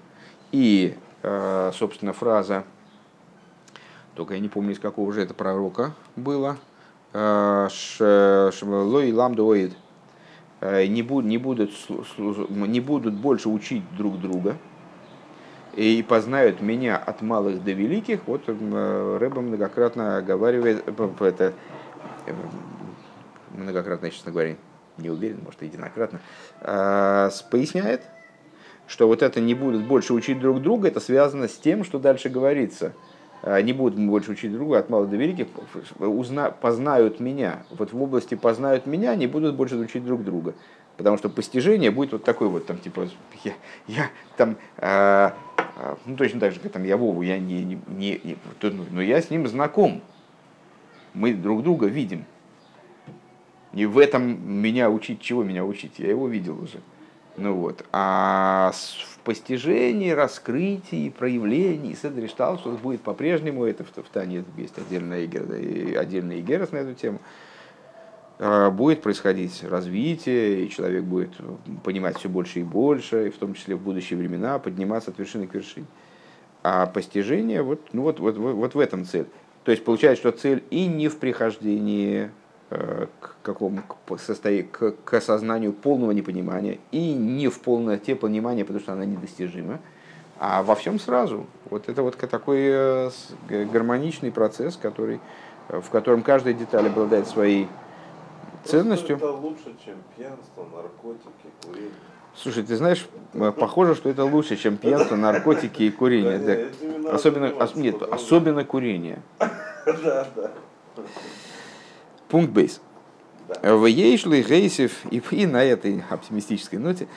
И, 0.51 0.95
а, 1.23 1.71
собственно, 1.73 2.13
фраза 2.13 2.63
только 4.21 4.35
я 4.35 4.39
не 4.39 4.49
помню, 4.49 4.73
из 4.73 4.79
какого 4.79 5.11
же 5.11 5.23
это 5.23 5.33
пророка 5.33 5.95
было. 6.15 6.57
Э, 7.11 7.67
Лой 8.61 9.11
ламдоид. 9.11 9.73
Э, 10.59 10.85
не 10.85 11.01
будут, 11.01 11.25
не, 11.25 11.39
будут, 11.39 11.71
не 12.19 12.79
будут 12.81 13.15
больше 13.15 13.49
учить 13.49 13.83
друг 13.97 14.21
друга 14.21 14.57
и 15.73 16.05
познают 16.07 16.61
меня 16.61 16.97
от 16.97 17.23
малых 17.23 17.63
до 17.63 17.71
великих. 17.71 18.27
Вот 18.27 18.43
э, 18.45 19.17
Рэба 19.19 19.41
многократно 19.41 20.17
оговаривает, 20.17 20.87
это, 20.87 21.53
многократно, 23.55 24.11
честно 24.11 24.31
говоря, 24.31 24.55
не 24.99 25.09
уверен, 25.09 25.39
может, 25.43 25.63
единократно, 25.63 26.19
поясняет, 26.59 28.03
что 28.85 29.07
вот 29.07 29.23
это 29.23 29.41
не 29.41 29.55
будут 29.55 29.87
больше 29.87 30.13
учить 30.13 30.39
друг 30.39 30.61
друга, 30.61 30.89
это 30.89 30.99
связано 30.99 31.47
с 31.47 31.57
тем, 31.57 31.83
что 31.83 31.97
дальше 31.97 32.29
говорится– 32.29 32.93
не 33.43 33.73
будут 33.73 33.99
больше 33.99 34.31
учить 34.31 34.51
друга 34.51 34.79
от 34.79 34.89
малых 34.89 35.09
до 35.09 35.15
великих, 35.15 35.47
узна, 35.99 36.51
познают 36.51 37.19
меня. 37.19 37.63
Вот 37.71 37.91
в 37.91 38.01
области 38.01 38.35
познают 38.35 38.85
меня, 38.85 39.15
не 39.15 39.27
будут 39.27 39.55
больше 39.55 39.75
учить 39.77 40.05
друг 40.05 40.23
друга. 40.23 40.53
Потому 40.97 41.17
что 41.17 41.29
постижение 41.29 41.89
будет 41.89 42.11
вот 42.11 42.23
такой 42.23 42.47
вот, 42.47 42.67
там, 42.67 42.77
типа, 42.77 43.07
я, 43.43 43.53
я 43.87 44.09
там, 44.37 44.57
э, 44.77 45.31
ну, 46.05 46.15
точно 46.15 46.39
так 46.39 46.53
же, 46.53 46.59
как 46.59 46.71
там 46.71 46.83
я 46.83 46.97
Вову, 46.97 47.21
я 47.21 47.39
не, 47.39 47.63
не, 47.63 47.79
не, 47.87 48.21
не 48.23 48.37
ну, 48.61 48.85
но 48.91 49.01
я 49.01 49.21
с 49.21 49.29
ним 49.29 49.47
знаком. 49.47 50.01
Мы 51.13 51.33
друг 51.33 51.63
друга 51.63 51.87
видим. 51.87 52.25
И 53.73 53.85
в 53.85 53.97
этом 53.97 54.61
меня 54.61 54.89
учить, 54.89 55.21
чего 55.21 55.43
меня 55.43 55.65
учить? 55.65 55.93
Я 55.97 56.09
его 56.09 56.27
видел 56.27 56.61
уже. 56.61 56.79
Ну 57.37 57.55
вот. 57.55 57.85
А 57.91 58.71
в 58.73 59.19
постижении, 59.19 60.11
раскрытии, 60.11 61.09
проявлении 61.09 61.93
Седри 61.93 62.27
считал, 62.27 62.57
что 62.57 62.71
будет 62.71 63.01
по-прежнему, 63.01 63.65
это 63.65 63.83
в, 63.83 63.89
в 63.89 64.09
Тане 64.09 64.43
есть 64.57 64.77
отдельная 64.77 65.25
игера, 65.25 65.99
отдельный 65.99 66.39
игерас 66.39 66.71
на 66.71 66.77
эту 66.77 66.93
тему, 66.93 67.19
а, 68.39 68.69
будет 68.69 69.01
происходить 69.01 69.63
развитие, 69.63 70.65
и 70.65 70.69
человек 70.69 71.03
будет 71.03 71.31
понимать 71.83 72.17
все 72.17 72.27
больше 72.27 72.59
и 72.59 72.63
больше, 72.63 73.27
и 73.27 73.29
в 73.29 73.37
том 73.37 73.53
числе 73.53 73.75
в 73.75 73.81
будущие 73.81 74.17
времена 74.17 74.59
подниматься 74.59 75.11
от 75.11 75.19
вершины 75.19 75.47
к 75.47 75.53
вершине. 75.53 75.85
А 76.63 76.85
постижение, 76.85 77.61
вот, 77.61 77.81
ну 77.93 78.03
вот, 78.03 78.19
вот, 78.19 78.37
вот, 78.37 78.53
вот 78.53 78.75
в 78.75 78.79
этом 78.79 79.05
цель. 79.05 79.27
То 79.63 79.71
есть 79.71 79.85
получается, 79.85 80.21
что 80.21 80.37
цель 80.37 80.63
и 80.71 80.87
не 80.87 81.07
в 81.07 81.17
прихождении 81.17 82.31
к 82.71 83.35
какому 83.43 83.81
к, 83.81 84.19
состои, 84.19 84.61
к, 84.61 84.93
к 85.03 85.13
осознанию 85.13 85.73
полного 85.73 86.11
непонимания 86.11 86.79
и 86.91 87.13
не 87.13 87.49
в 87.49 87.59
полноте 87.59 88.15
понимания, 88.15 88.63
потому 88.63 88.79
что 88.79 88.93
она 88.93 89.05
недостижима, 89.05 89.79
а 90.39 90.63
во 90.63 90.75
всем 90.75 90.99
сразу. 90.99 91.45
Вот 91.69 91.89
это 91.89 92.01
вот 92.01 92.17
такой 92.17 92.59
э, 92.61 93.09
гармоничный 93.49 94.31
процесс, 94.31 94.77
который, 94.77 95.19
в 95.67 95.89
котором 95.89 96.23
каждая 96.23 96.53
деталь 96.53 96.87
обладает 96.87 97.27
своей 97.27 97.67
ценностью. 98.63 99.17
Это 99.17 99.31
лучше, 99.31 99.75
чем 99.83 99.95
пьянство, 100.15 100.65
наркотики, 100.73 101.51
курение. 101.65 101.91
Слушай, 102.35 102.63
ты 102.63 102.77
знаешь, 102.77 103.05
э, 103.33 103.51
похоже, 103.51 103.95
что 103.95 104.09
это 104.09 104.23
лучше, 104.23 104.55
чем 104.55 104.77
пьянство, 104.77 105.15
наркотики 105.15 105.83
и 105.83 105.91
курение. 105.91 106.39
Да, 106.39 107.13
особенно, 107.13 107.53
нет, 107.75 108.01
особенно 108.01 108.63
курение. 108.63 109.21
Да, 110.03 110.27
да. 110.35 110.51
Пункт 112.31 112.51
бейс. 112.51 112.79
В 113.61 113.85
Ейшли 113.85 114.41
Гейсев, 114.41 114.93
и, 115.11 115.21
и 115.31 115.45
на 115.45 115.61
этой 115.61 116.01
оптимистической 116.09 116.79
ноте, 116.79 117.07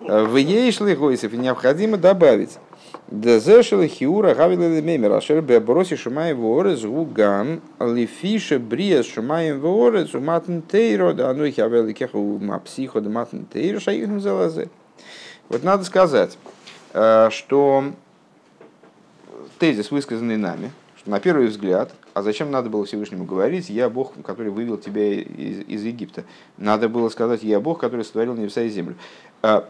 в 0.00 0.34
Ейшли 0.36 0.96
Гейсев 0.96 1.32
необходимо 1.32 1.96
добавить, 1.96 2.58
Дезешел 3.08 3.84
хиура 3.84 4.34
гавила 4.34 4.80
мемер, 4.80 5.12
ашер 5.12 5.40
беброси 5.42 5.94
шумаем 5.94 6.40
ворез 6.40 6.82
гугам, 6.82 7.60
лифише 7.78 8.58
бриес 8.58 9.06
шумаем 9.06 9.60
ворез, 9.60 10.14
уматн 10.14 10.60
тейро, 10.60 11.12
да 11.12 11.32
ну 11.32 11.44
их 11.44 11.58
авели 11.58 11.92
кеху 11.92 12.38
мапсихо, 12.40 13.00
да 13.00 13.10
матн 13.10 13.44
тейро, 13.44 13.78
шаихну 13.78 14.18
залазе. 14.18 14.70
Вот 15.48 15.62
надо 15.62 15.84
сказать, 15.84 16.36
э, 16.94 17.28
что 17.30 17.92
тезис, 19.58 19.90
высказанный 19.90 20.36
нами, 20.36 20.72
что 20.96 21.10
на 21.10 21.20
первый 21.20 21.46
взгляд, 21.46 21.92
а 22.14 22.22
зачем 22.22 22.50
надо 22.52 22.70
было 22.70 22.84
Всевышнему 22.84 23.24
говорить, 23.24 23.68
я 23.68 23.90
Бог, 23.90 24.14
который 24.24 24.52
вывел 24.52 24.78
тебя 24.78 25.14
из, 25.14 25.60
из 25.66 25.82
Египта. 25.82 26.24
Надо 26.56 26.88
было 26.88 27.08
сказать, 27.08 27.42
я 27.42 27.58
Бог, 27.58 27.80
который 27.80 28.04
сотворил 28.04 28.34
небеса 28.34 28.62
и 28.62 28.68
землю. 28.68 28.94
А, 29.42 29.68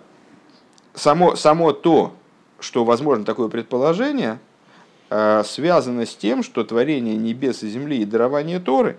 само, 0.92 1.36
само 1.36 1.72
то, 1.72 2.12
что 2.60 2.84
возможно 2.84 3.24
такое 3.24 3.48
предположение, 3.48 4.38
а, 5.08 5.42
связано 5.42 6.04
с 6.04 6.14
тем, 6.14 6.42
что 6.42 6.64
творение 6.64 7.16
небес 7.16 7.62
и 7.62 7.68
земли 7.68 8.02
и 8.02 8.04
дарование 8.04 8.60
Торы, 8.60 8.98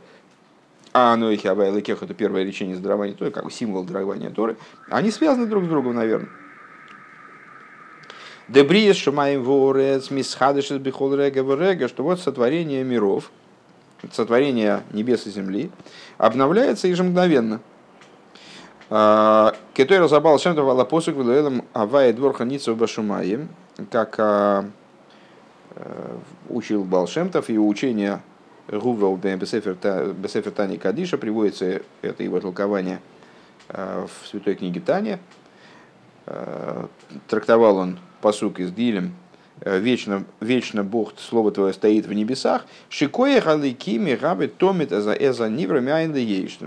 а 0.92 1.14
оно 1.14 1.30
их 1.30 1.46
Абайлакех, 1.46 2.02
это 2.02 2.16
первое 2.16 2.44
речение 2.44 2.76
из 2.76 2.80
дарования 2.80 3.14
Торы, 3.14 3.30
как 3.30 3.52
символ 3.52 3.84
дарования 3.84 4.32
Торы, 4.32 4.58
они 4.90 5.12
связаны 5.12 5.46
друг 5.46 5.66
с 5.66 5.68
другом, 5.68 5.94
наверное. 5.94 6.30
Дебриес 8.48 8.98
шумаем 8.98 9.44
ворец, 9.44 10.12
мисхадышес 10.12 10.78
бихол 10.78 11.16
рега 11.16 11.42
рега, 11.56 11.88
что 11.88 12.04
вот 12.04 12.20
сотворение 12.20 12.84
миров, 12.84 13.32
сотворение 14.12 14.84
небес 14.92 15.26
и 15.26 15.32
земли, 15.32 15.72
обновляется 16.20 16.88
ежемгновенно. 16.88 17.60
А, 18.92 19.56
Который 19.74 20.02
разобрал 20.02 20.38
чем-то 20.38 20.62
валапосук 20.62 21.16
вилуэлам 21.16 21.66
авая 21.74 22.14
двор 22.14 22.34
ханицу 22.34 22.76
башумаем, 22.76 23.50
как 23.90 24.16
а, 24.20 24.66
э, 25.72 26.18
учил 26.50 26.84
Балшемтов, 26.84 27.50
и 27.50 27.58
учение 27.58 28.22
Гувел 28.68 29.18
Бесефер 29.18 29.76
Тани 30.52 30.78
Кадиша 30.78 31.18
приводится, 31.18 31.82
это 32.04 32.24
его 32.24 32.40
толкование 32.40 33.02
а, 33.70 34.06
в 34.06 34.28
святой 34.28 34.54
книге 34.54 34.82
Таня. 34.82 35.20
Трактовал 37.28 37.78
он 37.78 38.00
посук 38.26 38.60
из 38.60 38.72
Дилем, 38.72 39.14
э, 39.62 39.78
вечно, 39.78 40.24
вечно 40.42 40.84
Бог, 40.84 41.14
Слово 41.20 41.52
Твое 41.52 41.74
стоит 41.74 42.08
в 42.08 42.14
небесах, 42.14 42.66
шикоя 42.90 43.40
халикими 43.40 44.18
раби 44.20 44.48
томит 44.48 44.90
за 44.90 45.14
эза 45.14 45.48
нивра 45.48 45.80
мяйнда 45.80 46.18
ейш. 46.18 46.58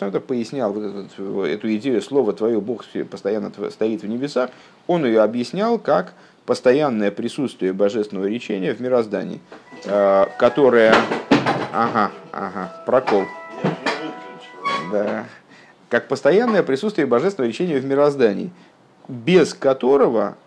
это 0.00 0.20
пояснял 0.20 0.72
вот 0.72 0.84
эту, 0.84 1.42
эту 1.42 1.74
идею 1.74 2.00
Слово 2.00 2.32
Твое, 2.32 2.62
Бог 2.62 2.86
постоянно 3.10 3.52
стоит 3.68 4.02
в 4.02 4.08
небесах, 4.08 4.48
он 4.86 5.04
ее 5.04 5.20
объяснял 5.20 5.78
как 5.78 6.14
постоянное 6.46 7.10
присутствие 7.10 7.74
божественного 7.74 8.24
речения 8.24 8.72
в 8.72 8.80
мироздании, 8.80 9.40
э, 9.84 10.26
которое... 10.38 10.94
Ага, 11.74 12.10
ага, 12.32 12.82
прокол. 12.86 13.24
Да. 14.90 15.26
Как 15.90 16.08
постоянное 16.08 16.62
присутствие 16.62 17.06
божественного 17.06 17.50
речения 17.50 17.78
в 17.78 17.84
мироздании, 17.84 18.50
без 19.08 19.52
которого 19.52 20.38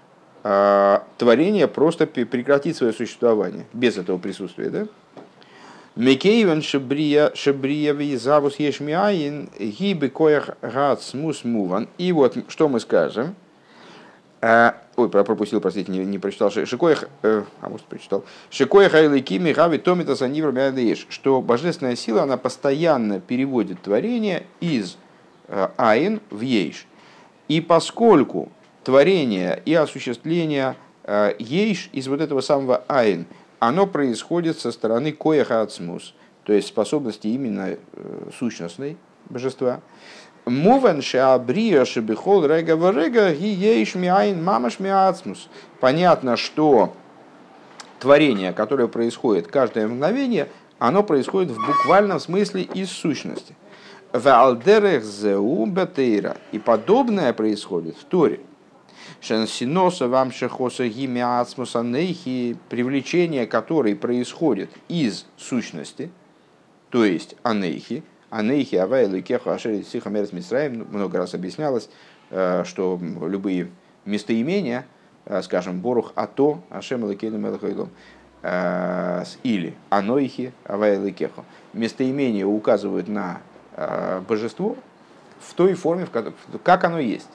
творение 1.18 1.68
просто 1.68 2.06
прекратит 2.06 2.78
свое 2.78 2.94
существование 2.94 3.66
без 3.74 3.98
этого 3.98 4.20
присутствия. 4.20 4.70
Да? 4.70 4.88
Мекейвен 5.96 6.62
шебрия 6.62 7.32
шебрия 7.34 7.94
визавус 7.94 8.58
ешмиаин 8.58 9.50
гибы 9.58 10.10
коях 10.10 10.50
гад 10.62 11.02
муван. 11.44 11.88
И 11.98 12.12
вот 12.12 12.38
что 12.50 12.68
мы 12.68 12.80
скажем. 12.80 13.34
А, 14.42 14.76
ой, 14.98 15.10
пропустил, 15.10 15.62
простите, 15.62 15.92
не, 15.92 16.00
не 16.00 16.20
прочитал. 16.20 16.52
Шикоях, 16.52 17.06
э, 17.24 17.44
а 17.62 17.70
может 17.70 17.88
прочитал. 17.88 18.26
Шикоях 18.52 18.94
айликими 18.94 19.54
хави 19.54 19.78
томита 19.78 20.16
санивр 20.16 20.54
Что 21.10 21.42
божественная 21.42 21.96
сила, 21.96 22.24
она 22.24 22.38
постоянно 22.38 23.20
переводит 23.22 23.82
творение 23.82 24.46
из 24.60 24.98
э, 25.48 25.70
айн 25.78 26.20
в 26.30 26.42
ейш. 26.42 26.86
И 27.48 27.62
поскольку 27.62 28.52
творение 28.86 29.62
и 29.66 29.74
осуществление 29.74 30.76
э, 31.04 31.34
ейш 31.40 31.90
из 31.92 32.08
вот 32.08 32.22
этого 32.22 32.40
самого 32.42 32.84
айн, 32.88 33.26
оно 33.60 33.88
происходит 33.88 34.60
со 34.60 34.72
стороны 34.72 35.12
коеха 35.12 35.62
ацмус, 35.62 36.14
то 36.44 36.54
есть 36.54 36.68
способности 36.68 37.28
именно 37.28 37.70
э, 37.72 37.78
сущностной 38.38 38.98
божества. 39.28 39.82
Муван 40.46 41.02
шабрия 41.02 41.84
шебихол 41.84 42.46
рега 42.46 42.76
рега 42.92 43.34
ги 43.34 43.48
ейш 43.48 43.96
миайн 43.96 44.44
мамаш 44.44 44.80
миацмус. 44.80 45.50
Понятно, 45.80 46.38
что 46.38 46.94
творение, 48.00 48.54
которое 48.54 48.88
происходит 48.88 49.48
каждое 49.48 49.88
мгновение, 49.88 50.48
оно 50.78 51.02
происходит 51.02 51.50
в 51.50 51.66
буквальном 51.66 52.20
смысле 52.20 52.62
из 52.62 52.92
сущности. 52.92 53.56
И 56.52 56.60
подобное 56.60 57.34
происходит 57.34 57.98
в 57.98 58.04
Торе. 58.04 58.42
Шансиноса 59.26 60.08
вам 60.08 60.32
шехоса 60.32 60.88
гимя 60.88 61.40
ацмуса 61.42 61.82
нейхи, 61.82 62.58
привлечение 62.70 63.48
которой 63.48 63.96
происходит 63.96 64.70
из 64.88 65.26
сущности, 65.36 66.12
то 66.92 67.04
есть 67.04 67.36
анейхи, 67.42 68.04
анейхи 68.30 68.76
авайлы 68.76 69.22
кеху 69.22 69.50
ашери 69.50 69.82
сихамерс 69.82 70.32
мисраем, 70.32 70.86
много 70.92 71.18
раз 71.18 71.34
объяснялось, 71.34 71.90
э, 72.30 72.66
что 72.66 73.00
любые 73.02 73.72
местоимения, 74.06 74.86
э, 75.26 75.42
скажем, 75.42 75.80
борух 75.80 76.12
ато, 76.14 76.60
ашем 76.70 77.04
лакейну 77.04 77.40
мелахайлом, 77.40 77.90
э, 78.44 79.24
или 79.42 79.74
анойхи 79.90 80.54
авайлы 80.66 81.10
кеху, 81.10 81.46
местоимения 81.74 82.46
указывают 82.46 83.08
на 83.08 83.42
божество 84.30 84.78
в 85.40 85.54
той 85.56 85.74
форме, 85.74 86.06
в 86.06 86.60
как 86.60 86.84
оно 86.84 87.00
есть. 87.00 87.28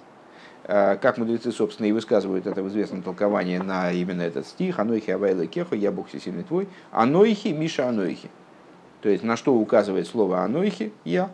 Э, 0.72 0.96
как 1.02 1.18
мудрецы, 1.18 1.50
собственно, 1.50 1.86
и 1.86 1.92
высказывают 1.92 2.46
это 2.46 2.62
в 2.62 2.68
известном 2.68 3.02
толковании 3.02 3.58
на 3.58 3.90
именно 3.90 4.22
этот 4.22 4.46
стих, 4.46 4.78
«Анойхи 4.78 5.10
авайла 5.10 5.44
кехо, 5.46 5.74
я 5.74 5.90
Бог 5.90 6.06
всесильный 6.06 6.44
твой», 6.44 6.68
«Анойхи, 6.92 7.48
Миша 7.48 7.88
Анойхи». 7.88 8.30
То 9.02 9.08
есть, 9.08 9.24
на 9.24 9.36
что 9.36 9.52
указывает 9.52 10.06
слово 10.06 10.44
«Анойхи»– 10.44 10.92
«я», 11.04 11.28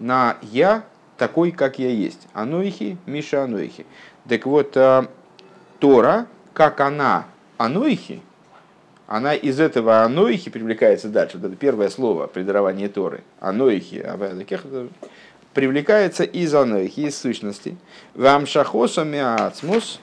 на 0.00 0.36
«я» 0.42 0.82
такой, 1.16 1.52
как 1.52 1.78
я 1.78 1.90
есть. 1.90 2.26
«Анойхи, 2.32 2.98
Миша 3.06 3.44
Анойхи». 3.44 3.86
Так 4.28 4.46
вот, 4.46 4.76
э, 4.76 5.06
Тора, 5.78 6.26
как 6.52 6.80
она 6.80 7.26
«Анойхи», 7.58 8.20
она 9.06 9.34
из 9.34 9.60
этого 9.60 10.04
анойхи 10.04 10.50
привлекается 10.50 11.08
дальше. 11.08 11.36
Вот 11.36 11.46
это 11.46 11.54
первое 11.56 11.90
слово 11.90 12.26
при 12.28 12.44
даровании 12.44 12.88
Торы. 12.88 13.22
Анойхи, 13.40 13.96
авайла 13.96 14.42
кехо, 14.42 14.88
привлекается 15.54 16.24
из 16.24 16.54
анойхи, 16.54 17.00
из 17.00 17.18
сущности. 17.18 17.76
Вам 18.14 18.46
шахоса 18.46 19.04
миацмус 19.04 20.00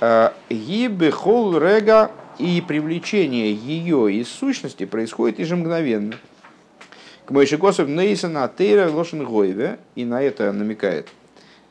э, 0.00 0.30
гибехол 0.48 1.58
рега 1.58 2.10
и 2.38 2.62
привлечение 2.66 3.52
ее 3.52 4.12
из 4.12 4.28
сущности 4.28 4.86
происходит 4.86 5.38
ежемгновенно. 5.38 6.14
К 7.26 7.30
Мойшикосов 7.30 7.88
Нейсон 7.88 8.36
Атейра 8.38 8.90
Лошен 8.90 9.24
Гойве, 9.24 9.78
и 9.94 10.04
на 10.04 10.20
это 10.22 10.52
намекает 10.52 11.08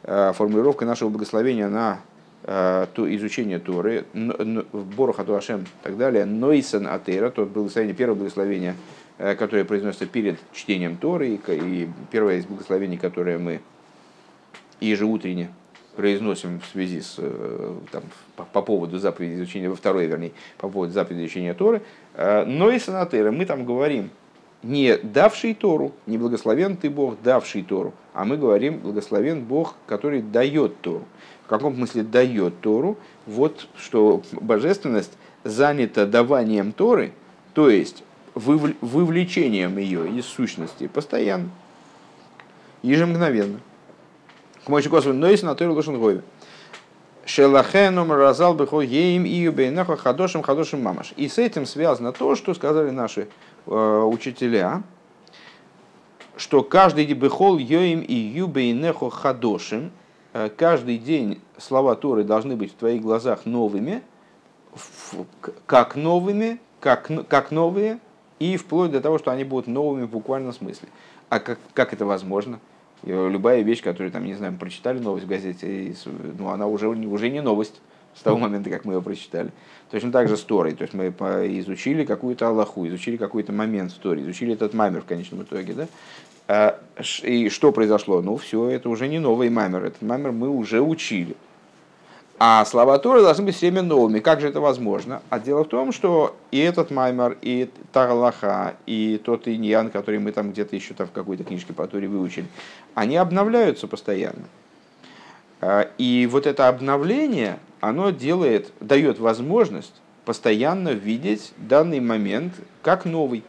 э, 0.04 0.32
формулировка 0.36 0.86
нашего 0.86 1.10
благословения 1.10 1.68
на 1.68 2.00
э, 2.44 2.86
то 2.94 3.16
изучение 3.16 3.60
Торы, 3.60 4.06
Боруха 4.14 5.26
Туашем 5.26 5.62
и 5.62 5.84
так 5.84 5.98
далее, 5.98 6.26
Нойсон 6.26 6.88
Атейра, 6.88 7.30
то 7.30 7.46
благословение, 7.46 7.96
первое 7.96 8.16
благословение– 8.16 8.76
Э, 9.22 9.36
которые 9.36 9.66
произносятся 9.66 10.06
перед 10.06 10.40
чтением 10.54 10.96
Торы, 10.96 11.38
и 11.46 11.90
первое 12.10 12.38
из 12.38 12.46
благословений, 12.46 12.98
которое 12.98 13.38
мы 13.38 13.60
ежеутренне 14.80 15.50
произносим 15.98 16.62
в 16.62 16.66
связи 16.68 17.02
с, 17.02 17.16
э, 17.18 17.76
там, 17.92 18.04
по, 18.38 18.46
по 18.46 18.62
поводу 18.62 18.98
заповеди 18.98 19.34
изучения, 19.34 19.70
во 19.70 19.76
второй, 19.76 20.06
вернее, 20.06 20.32
по 20.58 20.70
поводу 20.70 20.94
заповеди 20.94 21.24
изучения 21.24 21.54
Торы, 21.54 21.82
э, 22.14 22.46
но 22.46 22.72
и 22.72 22.80
санатеры, 22.80 23.30
мы 23.34 23.46
там 23.46 23.66
говорим, 23.66 24.10
не 24.64 24.96
давший 24.96 25.54
Тору, 25.54 25.92
не 26.06 26.18
благословен 26.18 26.78
ты 26.78 26.90
Бог, 26.90 27.22
давший 27.22 27.64
Тору, 27.64 27.94
а 28.14 28.24
мы 28.24 28.38
говорим 28.38 28.80
благословен 28.80 29.44
Бог, 29.44 29.76
который 29.86 30.22
дает 30.22 30.80
Тору. 30.80 31.04
В 31.44 31.48
каком 31.50 31.76
смысле 31.76 32.04
дает 32.04 32.62
Тору? 32.62 32.98
Вот 33.26 33.68
что 33.76 34.22
божественность 34.32 35.18
занята 35.44 36.06
даванием 36.06 36.72
Торы, 36.72 37.12
то 37.54 37.70
есть 37.70 38.06
вывлечением 38.40 39.78
ее 39.78 40.10
из 40.10 40.26
сущности 40.26 40.88
постоянно, 40.88 41.50
ежемгновенно. 42.82 43.60
К 44.66 44.70
мочи 44.70 44.90
Господу, 44.90 45.16
но 45.16 45.28
есть 45.28 45.44
на 45.44 45.56
той 45.56 45.68
лошен 45.68 46.00
гове. 46.00 46.22
Шелахеном 47.26 48.12
разал 48.12 48.56
бехо 48.56 48.82
еим 48.82 49.24
и 49.24 49.30
юбейнахо 49.30 49.98
хадошим 49.98 50.42
хадошим 50.42 50.82
мамаш. 50.82 51.14
И 51.16 51.28
с 51.28 51.38
этим 51.38 51.68
связано 51.68 52.12
то, 52.12 52.36
что 52.36 52.56
сказали 52.56 52.90
наши 52.90 53.28
э, 53.68 54.02
учителя, 54.02 54.82
что 56.36 56.64
каждый 56.64 57.06
бехол 57.14 57.60
еим 57.60 58.00
и 58.00 58.16
юбейнехо 58.16 59.12
хадошим, 59.12 59.92
э, 60.34 60.50
каждый 60.50 60.98
день 60.98 61.40
слова 61.60 61.96
Торы 61.96 62.24
должны 62.24 62.56
быть 62.56 62.72
в 62.72 62.76
твоих 62.76 63.04
глазах 63.04 63.46
новыми, 63.46 64.02
как 65.68 65.96
новыми, 65.96 66.60
как, 66.80 67.12
как 67.28 67.52
новые, 67.52 68.00
и 68.40 68.58
вплоть 68.58 68.92
до 68.92 69.02
того, 69.02 69.18
что 69.18 69.32
они 69.32 69.44
будут 69.44 69.68
новыми 69.68 70.06
в 70.06 70.10
буквальном 70.10 70.54
смысле. 70.54 70.88
А 71.30 71.40
как, 71.40 71.60
как 71.74 71.94
это 71.94 72.06
возможно? 72.06 72.60
Любая 73.04 73.62
вещь, 73.62 73.82
которую, 73.82 74.12
там, 74.12 74.26
не 74.26 74.34
знаю, 74.34 74.58
прочитали 74.58 75.00
новость 75.00 75.26
в 75.26 75.30
газете, 75.30 75.94
ну, 76.38 76.50
она 76.50 76.68
уже, 76.68 76.88
уже 76.88 77.30
не 77.30 77.42
новость 77.42 77.82
с 78.16 78.22
того 78.22 78.38
момента, 78.38 78.70
как 78.70 78.84
мы 78.84 78.94
его 78.94 79.02
прочитали. 79.02 79.52
Точно 79.92 80.12
так 80.12 80.28
же 80.28 80.36
с 80.36 80.42
Торой. 80.42 80.74
То 80.74 80.82
есть 80.82 80.94
мы 80.94 81.08
изучили 81.60 82.04
какую-то 82.04 82.48
Аллаху, 82.48 82.86
изучили 82.88 83.18
какой-то 83.18 83.54
момент 83.54 83.92
в 83.94 84.00
Торе, 84.00 84.24
изучили 84.24 84.54
этот 84.54 84.74
маймер 84.74 85.02
в 85.02 85.06
конечном 85.06 85.44
итоге. 85.44 85.74
Да? 85.74 85.88
А, 86.48 86.80
и 87.24 87.50
что 87.50 87.72
произошло? 87.72 88.22
Ну, 88.22 88.36
все, 88.36 88.68
это 88.68 88.90
уже 88.90 89.08
не 89.08 89.20
новый 89.20 89.50
маймер. 89.50 89.86
Этот 89.86 90.02
маймер 90.02 90.32
мы 90.32 90.50
уже 90.50 90.82
учили. 90.82 91.38
А 92.42 92.64
слова 92.64 92.98
Торы 93.00 93.22
должны 93.22 93.44
быть 93.44 93.56
все 93.56 93.70
время 93.70 93.82
новыми. 93.82 94.20
Как 94.20 94.40
же 94.40 94.48
это 94.48 94.62
возможно? 94.62 95.22
А 95.30 95.42
дело 95.42 95.66
в 95.66 95.68
том, 95.68 95.92
что 95.92 96.38
и 96.52 96.60
этот 96.60 96.90
маймер, 96.90 97.38
и 97.42 97.70
та 97.92 98.10
Аллаха, 98.10 98.76
и 98.86 99.22
тот 99.22 99.50
иньян, 99.50 99.90
который 99.90 100.22
мы 100.22 100.32
там 100.32 100.52
где-то 100.52 100.74
еще 100.74 100.94
там 100.94 101.08
в 101.08 101.12
какой-то 101.12 101.44
книжке 101.44 101.74
по 101.74 101.86
Торе 101.86 102.08
выучили, 102.08 102.46
они 102.96 103.18
обновляются 103.18 103.90
постоянно. 103.90 104.46
А, 105.60 105.90
и 105.98 106.30
вот 106.32 106.48
это 106.48 106.70
обновление, 106.70 107.60
оно 107.82 108.12
делает, 108.12 108.72
дает 108.80 109.20
возможность 109.20 109.96
постоянно 110.24 110.90
видеть 110.90 111.52
данный 111.58 112.00
момент 112.00 112.54
как 112.84 113.04
новый. 113.04 113.44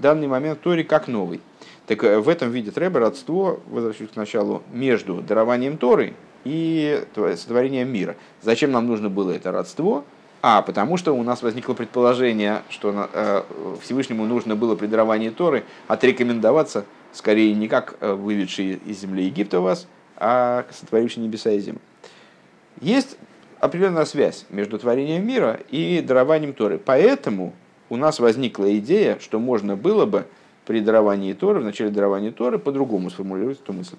Данный 0.00 0.26
момент 0.26 0.60
Тори 0.62 0.82
как 0.82 1.06
новый. 1.06 1.40
Так 1.86 2.02
э, 2.02 2.18
в 2.18 2.28
этом 2.28 2.50
видит 2.50 2.76
Рэбер 2.76 3.02
родство, 3.02 3.60
возвращаюсь 3.68 4.10
к 4.10 4.16
началу, 4.16 4.64
между 4.72 5.22
дарованием 5.22 5.78
Торы 5.78 6.14
и 6.46 7.04
сотворением 7.14 7.88
мира. 7.88 8.16
Зачем 8.42 8.70
нам 8.70 8.86
нужно 8.86 9.10
было 9.10 9.32
это 9.32 9.52
родство? 9.52 10.04
А, 10.42 10.62
потому 10.62 10.96
что 10.96 11.12
у 11.12 11.22
нас 11.22 11.42
возникло 11.42 11.74
предположение, 11.74 12.62
что 12.70 13.08
э, 13.12 13.42
Всевышнему 13.82 14.26
нужно 14.26 14.54
было 14.54 14.76
при 14.76 14.86
даровании 14.86 15.30
Торы 15.30 15.64
отрекомендоваться 15.88 16.84
скорее 17.12 17.54
не 17.54 17.66
как 17.66 17.96
э, 18.00 18.12
выведший 18.12 18.74
из 18.86 19.00
земли 19.00 19.24
Египта 19.24 19.60
вас, 19.60 19.88
а 20.16 20.64
сотворивший 20.70 21.22
небеса 21.22 21.50
и 21.50 21.58
землю. 21.58 21.80
Есть 22.80 23.16
определенная 23.58 24.04
связь 24.04 24.44
между 24.50 24.78
творением 24.78 25.26
мира 25.26 25.60
и 25.70 26.00
дарованием 26.06 26.52
Торы. 26.52 26.78
Поэтому 26.78 27.52
у 27.88 27.96
нас 27.96 28.20
возникла 28.20 28.76
идея, 28.78 29.18
что 29.20 29.38
можно 29.38 29.76
было 29.76 30.06
бы 30.06 30.26
при 30.66 30.80
даровании 30.80 31.32
Торы, 31.32 31.60
в 31.60 31.64
начале 31.64 31.90
дарования 31.90 32.32
Торы, 32.32 32.58
по-другому 32.58 33.10
сформулировать 33.10 33.60
эту 33.60 33.72
мысль. 33.72 33.96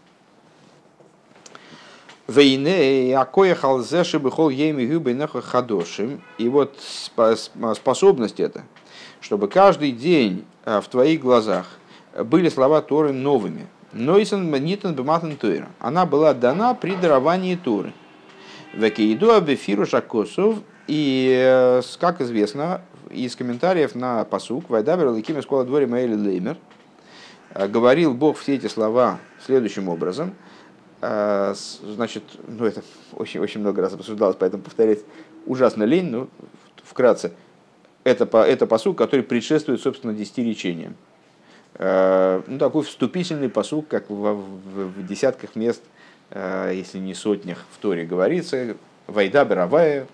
Вейне, 2.28 3.18
акоя 3.18 3.56
халзеши 3.56 4.18
бихол 4.20 4.50
ейми 4.50 4.86
гюбейнеха 4.86 5.42
хадошим. 5.42 6.22
И 6.38 6.50
вот 6.50 6.78
способность 6.80 8.40
это, 8.40 8.64
чтобы 9.22 9.48
каждый 9.48 9.92
день 9.94 10.46
а, 10.66 10.82
в 10.82 10.88
твоих 10.90 11.22
глазах 11.22 11.68
были 12.26 12.50
слова 12.50 12.82
Торы 12.82 13.14
новыми. 13.14 13.68
Нойсен 13.94 14.52
нитен 14.52 14.94
бематен 14.94 15.38
Тойра. 15.38 15.70
Она 15.80 16.06
была 16.06 16.34
дана 16.34 16.74
при 16.74 16.96
даровании 16.96 17.56
Торы. 17.56 17.94
Векейду 18.74 19.34
абефиру 19.34 19.86
шакосов. 19.86 20.58
И, 20.88 21.34
э, 21.38 21.82
как 22.00 22.22
известно, 22.22 22.82
из 23.10 23.36
комментариев 23.36 23.96
на 23.96 24.24
посук 24.24 24.70
Вайдабер 24.70 25.08
Лаким 25.08 25.42
Скола 25.42 25.66
Дворе 25.66 25.88
Маэли 25.88 26.16
Леймер 26.16 26.58
э, 27.54 27.68
говорил 27.68 28.14
Бог 28.14 28.38
все 28.38 28.56
эти 28.56 28.68
слова 28.68 29.20
следующим 29.46 29.90
образом. 29.90 30.34
Э, 31.02 31.54
значит, 31.84 32.24
ну 32.48 32.66
это 32.66 32.82
очень, 33.14 33.40
очень 33.40 33.62
много 33.62 33.82
раз 33.82 33.94
обсуждалось, 33.94 34.36
поэтому 34.40 34.64
повторять 34.64 35.00
ужасно 35.46 35.84
лень, 35.84 36.10
но 36.10 36.28
вкратце. 36.84 37.34
Это, 38.04 38.26
это 38.38 38.68
посук, 38.68 38.98
который 38.98 39.22
предшествует, 39.22 39.82
собственно, 39.82 40.14
десяти 40.14 40.44
речениям. 40.44 40.96
Э, 41.76 42.42
ну, 42.48 42.58
такой 42.58 42.84
вступительный 42.84 43.50
посук, 43.50 43.88
как 43.88 44.10
в, 44.10 44.14
в, 44.14 44.88
в 44.88 45.08
десятках 45.08 45.56
мест, 45.56 45.82
если 46.30 46.98
не 46.98 47.14
сотнях 47.14 47.64
в 47.72 47.78
Торе 47.78 48.06
говорится, 48.06 48.76
Вайда 49.08 49.46
Баравая 49.46 50.08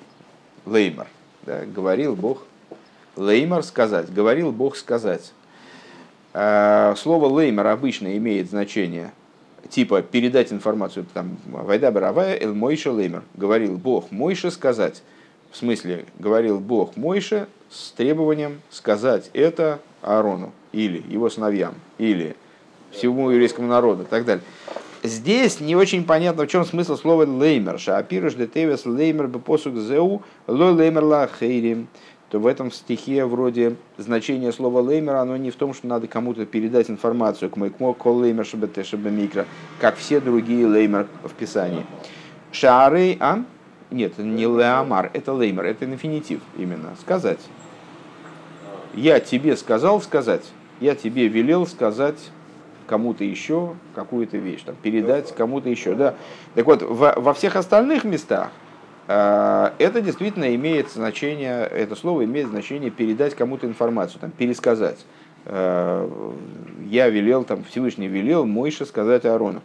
Леймар. 0.68 1.08
Да, 1.42 1.66
говорил 1.66 2.16
Бог 2.16 2.44
Леймар 3.16 3.64
сказать. 3.64 4.14
Говорил 4.14 4.52
Бог 4.52 4.76
сказать. 4.76 5.34
А, 6.34 6.96
слово 6.98 7.40
леймар 7.40 7.68
обычно 7.68 8.18
имеет 8.18 8.50
значение 8.50 9.12
типа 9.70 10.02
передать 10.02 10.52
информацию, 10.52 11.06
там, 11.14 11.38
Вайда 11.46 11.92
Баравая, 11.92 12.38
Эл 12.40 12.54
Мойша 12.54 12.92
Леймер. 12.92 13.24
Говорил 13.36 13.78
Бог 13.78 14.12
Мойша 14.12 14.52
сказать. 14.52 15.04
В 15.52 15.58
смысле, 15.58 16.06
говорил 16.18 16.60
Бог 16.60 16.96
Мойша 16.96 17.48
с 17.70 17.92
требованием 17.92 18.62
сказать 18.70 19.30
это 19.34 19.80
Аарону 20.02 20.52
или 20.72 21.04
его 21.08 21.30
сыновьям, 21.30 21.76
или 21.98 22.36
всему 22.92 23.30
еврейскому 23.30 23.68
народу 23.68 24.04
и 24.04 24.06
так 24.06 24.26
далее. 24.26 24.44
Здесь 25.04 25.60
не 25.60 25.76
очень 25.76 26.06
понятно, 26.06 26.46
в 26.46 26.48
чем 26.48 26.64
смысл 26.64 26.96
слова 26.96 27.26
леймер. 27.26 27.78
Шаапирыш 27.78 28.36
де 28.36 28.48
тевес 28.48 28.86
леймер 28.86 29.28
бепосук 29.28 29.76
зеу 29.76 30.24
лой 30.48 30.72
леймер 30.72 31.04
ла 31.04 31.28
хейрим 31.28 31.88
то 32.34 32.40
в 32.40 32.48
этом 32.48 32.72
стихе 32.72 33.26
вроде 33.26 33.76
значение 34.00 34.52
слова 34.52 34.82
леймер, 34.82 35.18
оно 35.18 35.38
не 35.38 35.52
в 35.52 35.56
том, 35.56 35.72
что 35.76 35.86
надо 35.86 36.08
кому-то 36.08 36.48
передать 36.48 36.90
информацию, 36.90 37.52
к 37.52 37.58
моему 37.58 37.94
кол 37.94 38.22
леймер 38.22 38.44
шабе 38.44 39.12
микро, 39.12 39.46
как 39.80 39.98
все 39.98 40.20
другие 40.20 40.66
леймер 40.66 41.06
в 41.24 41.32
Писании. 41.34 41.86
Шары, 42.52 43.18
а? 43.20 43.44
Нет, 43.92 44.18
не 44.18 44.46
леамар, 44.46 45.12
это 45.14 45.32
леймер, 45.32 45.64
это 45.66 45.86
инфинитив 45.86 46.42
именно, 46.58 46.96
сказать. 47.00 47.40
Я 48.96 49.20
тебе 49.20 49.56
сказал 49.56 50.02
сказать, 50.02 50.46
я 50.80 50.96
тебе 50.96 51.28
велел 51.28 51.68
сказать 51.68 52.32
кому-то 52.88 53.24
еще 53.24 53.76
какую-то 53.94 54.38
вещь, 54.38 54.64
там, 54.66 54.74
передать 54.82 55.36
кому-то 55.36 55.70
еще. 55.70 55.94
Да. 55.94 56.16
Так 56.56 56.66
вот, 56.66 56.82
во, 56.82 57.14
во 57.16 57.36
всех 57.36 57.56
остальных 57.56 58.06
местах 58.06 58.50
это 59.06 60.02
действительно 60.02 60.56
имеет 60.56 60.90
значение, 60.90 61.66
это 61.66 61.96
слово 61.96 62.24
имеет 62.24 62.48
значение 62.48 62.90
передать 62.90 63.36
кому-то 63.36 63.68
информацию, 63.68 64.22
там, 64.22 64.32
пересказать. 64.32 65.06
Э, 65.46 66.10
я 66.90 67.10
велел, 67.10 67.44
там, 67.44 67.64
Всевышний 67.64 68.08
велел 68.08 68.46
Мойше 68.46 68.86
сказать 68.86 69.26
Аарону. 69.26 69.62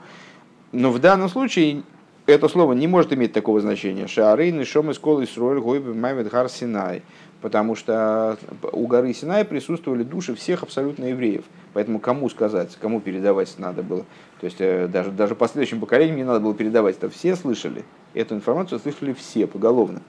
Но 0.73 0.91
в 0.91 0.99
данном 0.99 1.29
случае 1.29 1.83
это 2.27 2.49
слово 2.49 2.73
не 2.73 2.87
может 2.87 3.13
иметь 3.13 3.33
такого 3.33 3.61
значения. 3.61 4.07
Шаарейн 4.07 4.65
Шом 4.65 4.91
из 4.91 4.99
Колы 4.99 5.27
Сроль 5.27 5.61
Гойб 5.61 5.87
Мамед 5.95 6.31
Гар 6.31 6.49
Синай. 6.49 7.03
Потому 7.41 7.77
что 7.77 8.37
у 8.73 8.89
горы 8.89 9.15
Синай 9.15 9.45
присутствовали 9.45 10.03
души 10.03 10.35
всех 10.35 10.65
абсолютно 10.65 11.05
евреев. 11.05 11.45
Поэтому 11.73 12.01
кому 12.01 12.29
сказать, 12.29 12.77
кому 12.81 13.01
передавать 13.01 13.55
надо 13.59 13.85
было. 13.85 14.05
То 14.41 14.47
есть 14.47 14.61
э, 14.61 14.89
даже, 14.89 15.13
даже 15.13 15.37
последующим 15.37 15.79
поколениям 15.79 16.17
не 16.17 16.25
надо 16.25 16.41
было 16.41 16.55
передавать. 16.55 16.97
Это 16.97 17.09
все 17.09 17.37
слышали. 17.37 17.85
Эту 18.13 18.35
информацию 18.35 18.81
слышали 18.81 19.13
все 19.13 19.47
поголовно. 19.47 20.03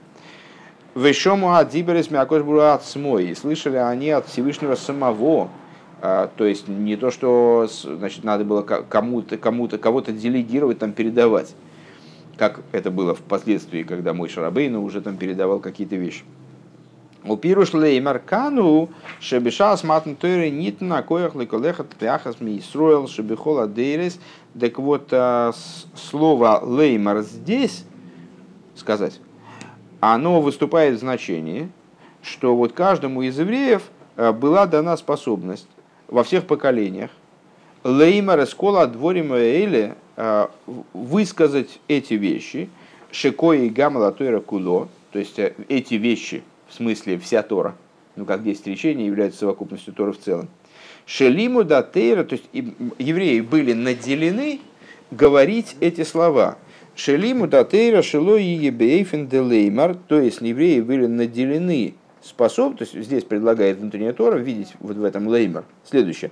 Вешому 0.96 1.54
адиберес 1.54 2.10
мякошбуру 2.10 2.62
от 2.62 2.84
смой. 2.84 3.36
Слышали 3.36 3.76
они 3.76 4.10
от 4.10 4.26
Всевышнего 4.26 4.74
самого. 4.74 5.50
А, 6.02 6.30
то 6.34 6.44
есть 6.44 6.66
не 6.66 6.96
то, 6.96 7.12
что 7.12 7.68
значит, 7.68 8.24
надо 8.24 8.44
было 8.44 8.62
кому-то, 8.62 9.36
кому-то, 9.36 9.78
кого-то 9.78 10.10
делегировать, 10.10 10.80
там, 10.80 10.92
передавать. 10.92 11.54
Как 12.36 12.60
это 12.72 12.90
было 12.90 13.14
впоследствии, 13.14 13.84
когда 13.84 14.14
мой 14.14 14.28
Шарабейну 14.28 14.82
уже 14.82 15.00
там 15.00 15.16
передавал 15.16 15.60
какие-то 15.60 15.94
вещи. 15.94 16.24
У 17.22 17.36
пируш 17.36 17.74
леймар 17.74 18.18
кану 18.18 18.88
шебиша 19.20 19.76
сматн 19.76 20.14
тойре 20.14 20.50
нит 20.50 20.80
на 20.80 21.02
коях 21.02 21.34
леколехат 21.34 21.94
пяхас 21.96 22.40
ми 22.40 22.60
строил 22.60 23.08
шебихола 23.08 23.66
дейрес. 23.66 24.18
Так 24.58 24.78
вот, 24.78 25.08
а, 25.12 25.52
слово 25.94 26.62
леймар 26.64 27.20
здесь 27.20 27.84
сказать, 28.74 29.20
оно 30.00 30.40
выступает 30.40 30.96
в 30.96 31.00
значении, 31.00 31.70
что 32.22 32.56
вот 32.56 32.72
каждому 32.72 33.20
из 33.20 33.38
евреев 33.38 33.82
а, 34.16 34.32
была 34.32 34.66
дана 34.66 34.96
способность 34.96 35.68
во 36.08 36.24
всех 36.24 36.46
поколениях 36.46 37.10
леймар 37.84 38.44
эскола 38.44 38.86
дворим 38.86 39.34
эйле 39.34 39.94
а, 40.16 40.50
высказать 40.94 41.80
эти 41.86 42.14
вещи, 42.14 42.70
шикои 43.12 43.68
гамала 43.68 44.10
тойра 44.10 44.40
куло, 44.40 44.88
то 45.12 45.18
есть 45.18 45.38
эти 45.38 45.94
вещи– 45.94 46.42
в 46.70 46.74
смысле 46.74 47.18
вся 47.18 47.42
Тора, 47.42 47.74
ну 48.16 48.24
как 48.24 48.42
10 48.42 48.66
речений 48.68 49.06
являются 49.06 49.40
совокупностью 49.40 49.92
Торы 49.92 50.12
в 50.12 50.18
целом. 50.18 50.48
Шелиму 51.04 51.64
да 51.64 51.82
тейра, 51.82 52.24
то 52.24 52.36
есть 52.36 52.48
евреи 52.52 53.40
были 53.40 53.72
наделены 53.72 54.60
говорить 55.10 55.76
эти 55.80 56.04
слова. 56.04 56.56
Шелиму 56.94 57.48
да 57.48 57.64
тейра 57.64 58.02
шело 58.02 58.36
и 58.36 58.44
ебейфен 58.44 59.26
делеймар, 59.26 59.96
то 60.06 60.20
есть 60.20 60.40
евреи 60.40 60.80
были 60.80 61.06
наделены 61.06 61.94
способ, 62.22 62.76
то 62.76 62.84
есть 62.84 62.94
здесь 62.94 63.24
предлагает 63.24 63.78
внутренняя 63.78 64.12
Тора 64.12 64.38
видеть 64.38 64.74
вот 64.78 64.96
в 64.96 65.04
этом 65.04 65.28
леймар. 65.28 65.64
Следующее. 65.84 66.30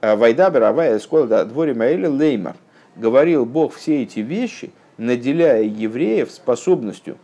Вайда 0.00 0.50
Баравая 0.50 0.98
Скола 0.98 1.26
да 1.26 1.44
дворе 1.44 1.74
Маэля 1.74 2.08
леймар. 2.08 2.56
Говорил 2.94 3.46
Бог 3.46 3.74
все 3.74 4.02
эти 4.02 4.20
вещи, 4.20 4.70
наделяя 4.98 5.62
евреев 5.62 6.30
способностью 6.30 7.16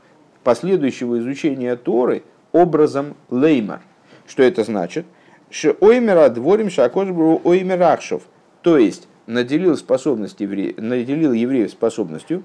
последующего 0.42 1.18
изучения 1.18 1.76
Торы 1.76 2.22
образом 2.58 3.14
леймар. 3.30 3.80
Что 4.26 4.42
это 4.42 4.64
значит? 4.64 5.06
Что 5.50 5.76
оймера 5.80 6.28
дворим 6.28 6.70
шакошбру 6.70 7.40
оймерахшов. 7.44 8.22
То 8.62 8.76
есть 8.76 9.08
наделил, 9.26 9.76
способность 9.76 10.40
евре... 10.40 10.74
наделил 10.76 11.32
евреев 11.32 11.70
способностью 11.70 12.42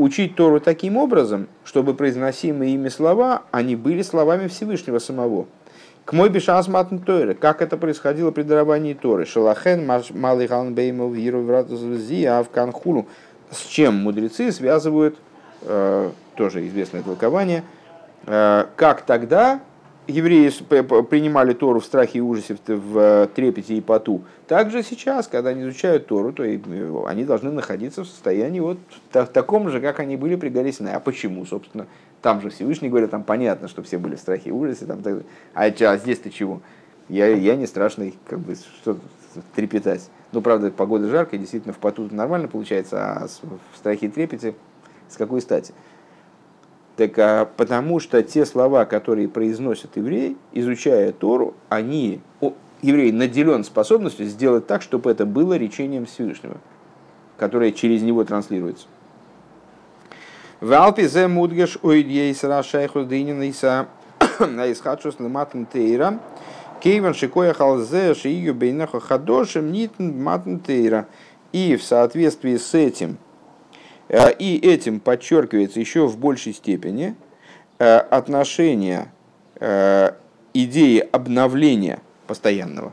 учить 0.00 0.34
Тору 0.34 0.60
таким 0.60 0.96
образом, 0.96 1.48
чтобы 1.64 1.94
произносимые 1.94 2.74
ими 2.74 2.88
слова, 2.88 3.42
они 3.50 3.76
были 3.76 4.02
словами 4.02 4.48
Всевышнего 4.48 4.98
самого. 4.98 5.46
К 6.06 6.14
мой 6.14 6.30
бешас 6.30 6.68
матн 6.68 6.96
Торы, 6.98 7.34
как 7.34 7.60
это 7.60 7.76
происходило 7.76 8.30
при 8.30 8.42
даровании 8.42 8.94
Торы. 8.94 9.26
Шалахен 9.26 9.86
малый 10.14 10.46
галнбеймов 10.46 11.12
в 11.12 12.44
канхулу. 12.50 13.06
С 13.50 13.66
чем 13.66 13.96
мудрецы 13.96 14.50
связывают, 14.52 15.18
э, 15.62 16.10
тоже 16.34 16.66
известное 16.66 17.02
толкование, 17.02 17.62
как 18.24 19.02
тогда 19.02 19.60
евреи 20.10 20.50
принимали 21.02 21.54
Тору 21.54 21.80
в 21.80 21.84
страхе 21.84 22.18
и 22.18 22.20
ужасе, 22.20 22.56
в 22.66 22.98
э, 22.98 23.28
трепете 23.34 23.74
и 23.74 23.80
поту. 23.80 24.22
Также 24.46 24.82
сейчас, 24.82 25.28
когда 25.28 25.50
они 25.50 25.62
изучают 25.62 26.06
Тору, 26.06 26.32
то 26.32 26.44
э, 26.44 26.58
они 27.06 27.24
должны 27.24 27.50
находиться 27.50 28.02
в 28.02 28.06
состоянии 28.06 28.60
вот 28.60 28.78
таком 29.10 29.70
же, 29.70 29.80
как 29.80 30.00
они 30.00 30.16
были 30.16 30.36
при 30.36 30.48
горе 30.48 30.72
Синай. 30.72 30.94
А 30.94 31.00
почему, 31.00 31.46
собственно? 31.46 31.86
Там 32.22 32.40
же 32.40 32.50
Всевышний 32.50 32.88
говорит, 32.88 33.10
там 33.10 33.22
понятно, 33.22 33.68
что 33.68 33.82
все 33.82 33.98
были 33.98 34.16
в 34.16 34.20
страхе 34.20 34.50
и 34.50 34.52
ужасе. 34.52 34.86
Там, 34.86 35.02
так, 35.02 35.22
а, 35.54 35.64
а 35.64 35.96
здесь-то 35.96 36.30
чего? 36.30 36.60
Я, 37.08 37.28
я 37.28 37.56
не 37.56 37.66
страшный, 37.66 38.14
как 38.26 38.40
бы, 38.40 38.54
что 38.54 38.98
трепетать. 39.54 40.10
Ну, 40.32 40.42
правда, 40.42 40.70
погода 40.70 41.08
жаркая, 41.08 41.40
действительно, 41.40 41.72
в 41.72 41.78
поту 41.78 42.08
нормально 42.10 42.46
получается, 42.46 42.98
а 43.00 43.26
в 43.26 43.76
страхе 43.76 44.06
и 44.06 44.08
трепете 44.08 44.54
с 45.08 45.16
какой 45.16 45.40
стати? 45.40 45.72
Так 47.00 47.18
а, 47.18 47.46
потому 47.46 47.98
что 47.98 48.22
те 48.22 48.44
слова, 48.44 48.84
которые 48.84 49.26
произносят 49.26 49.96
еврей, 49.96 50.36
изучая 50.52 51.12
Тору, 51.12 51.54
они, 51.70 52.20
о, 52.42 52.52
еврей 52.82 53.10
наделен 53.10 53.64
способностью 53.64 54.26
сделать 54.26 54.66
так, 54.66 54.82
чтобы 54.82 55.10
это 55.10 55.24
было 55.24 55.56
речением 55.56 56.04
Всевышнего, 56.04 56.58
которое 57.38 57.72
через 57.72 58.02
него 58.02 58.22
транслируется. 58.24 58.86
В 60.60 60.70
Алпе 60.74 61.08
зе 61.08 61.26
мудгеш 61.26 61.78
ойдьейс 61.80 62.44
рашайхус 62.44 63.06
дынинайса 63.06 63.88
наисхадшус 64.38 65.18
лематн 65.20 65.64
тейра 65.64 66.20
кейван 66.82 67.14
шикоя 67.14 67.54
халзе 67.54 68.12
шиию 68.12 68.52
бейнаху 68.52 69.00
хадошем 69.00 69.72
нитн 69.72 70.22
матн 70.22 70.58
тейра. 70.58 71.06
И 71.52 71.76
в 71.76 71.82
соответствии 71.82 72.58
с 72.58 72.74
этим– 72.74 73.16
и 74.10 74.58
этим 74.58 74.98
подчеркивается 74.98 75.78
еще 75.78 76.06
в 76.06 76.18
большей 76.18 76.52
степени 76.52 77.14
э, 77.78 77.96
отношение 77.96 79.12
э, 79.60 80.10
идеи 80.52 80.98
обновления 81.12 82.00
постоянного, 82.26 82.92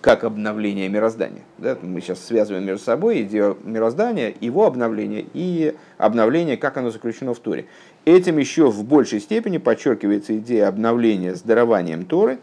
как 0.00 0.22
обновление 0.22 0.88
мироздания. 0.88 1.42
Да? 1.58 1.76
Мы 1.82 2.00
сейчас 2.00 2.24
связываем 2.24 2.64
между 2.64 2.84
собой 2.84 3.22
идею 3.22 3.58
мироздания, 3.64 4.32
его 4.40 4.66
обновление 4.66 5.26
и 5.34 5.74
обновление, 5.96 6.56
как 6.56 6.76
оно 6.76 6.90
заключено 6.90 7.34
в 7.34 7.40
Торе. 7.40 7.66
Этим 8.04 8.38
еще 8.38 8.70
в 8.70 8.84
большей 8.84 9.18
степени 9.20 9.58
подчеркивается 9.58 10.36
идея 10.38 10.68
обновления 10.68 11.34
с 11.34 11.42
дарованием 11.42 12.06
Торы, 12.06 12.38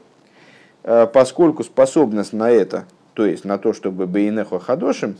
поскольку 0.84 1.64
способность 1.64 2.34
на 2.34 2.52
это, 2.52 2.86
то 3.14 3.26
есть 3.26 3.46
на 3.46 3.58
то, 3.58 3.74
чтобы 3.74 4.06
Бейнехо 4.06 4.60
Хадошим, 4.60 5.16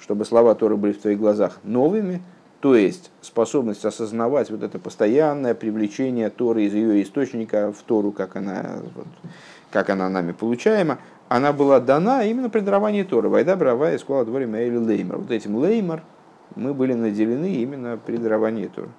чтобы 0.00 0.24
слова 0.24 0.54
Торы 0.54 0.76
были 0.76 0.92
в 0.92 1.00
твоих 1.00 1.18
глазах 1.18 1.58
новыми, 1.62 2.22
то 2.60 2.74
есть 2.74 3.10
способность 3.22 3.84
осознавать 3.84 4.50
вот 4.50 4.62
это 4.62 4.78
постоянное 4.78 5.54
привлечение 5.54 6.28
Торы 6.28 6.64
из 6.64 6.74
ее 6.74 7.02
источника 7.02 7.72
в 7.72 7.82
Тору, 7.82 8.12
как 8.12 8.36
она, 8.36 8.80
вот, 8.94 9.06
как 9.70 9.88
она 9.88 10.08
нами 10.08 10.32
получаема, 10.32 10.98
она 11.28 11.52
была 11.52 11.80
дана 11.80 12.24
именно 12.24 12.50
при 12.50 12.60
даровании 12.60 13.02
Торы. 13.02 13.28
Вайда 13.28 13.56
брава 13.56 13.94
и 13.94 13.98
скола 13.98 14.24
дворе 14.24 14.46
Мейли 14.46 14.76
Леймер. 14.76 15.16
Вот 15.16 15.30
этим 15.30 15.56
Леймер 15.56 16.02
мы 16.56 16.74
были 16.74 16.92
наделены 16.92 17.54
именно 17.54 17.96
при 17.96 18.16
даровании 18.16 18.66
Торы. 18.66 18.90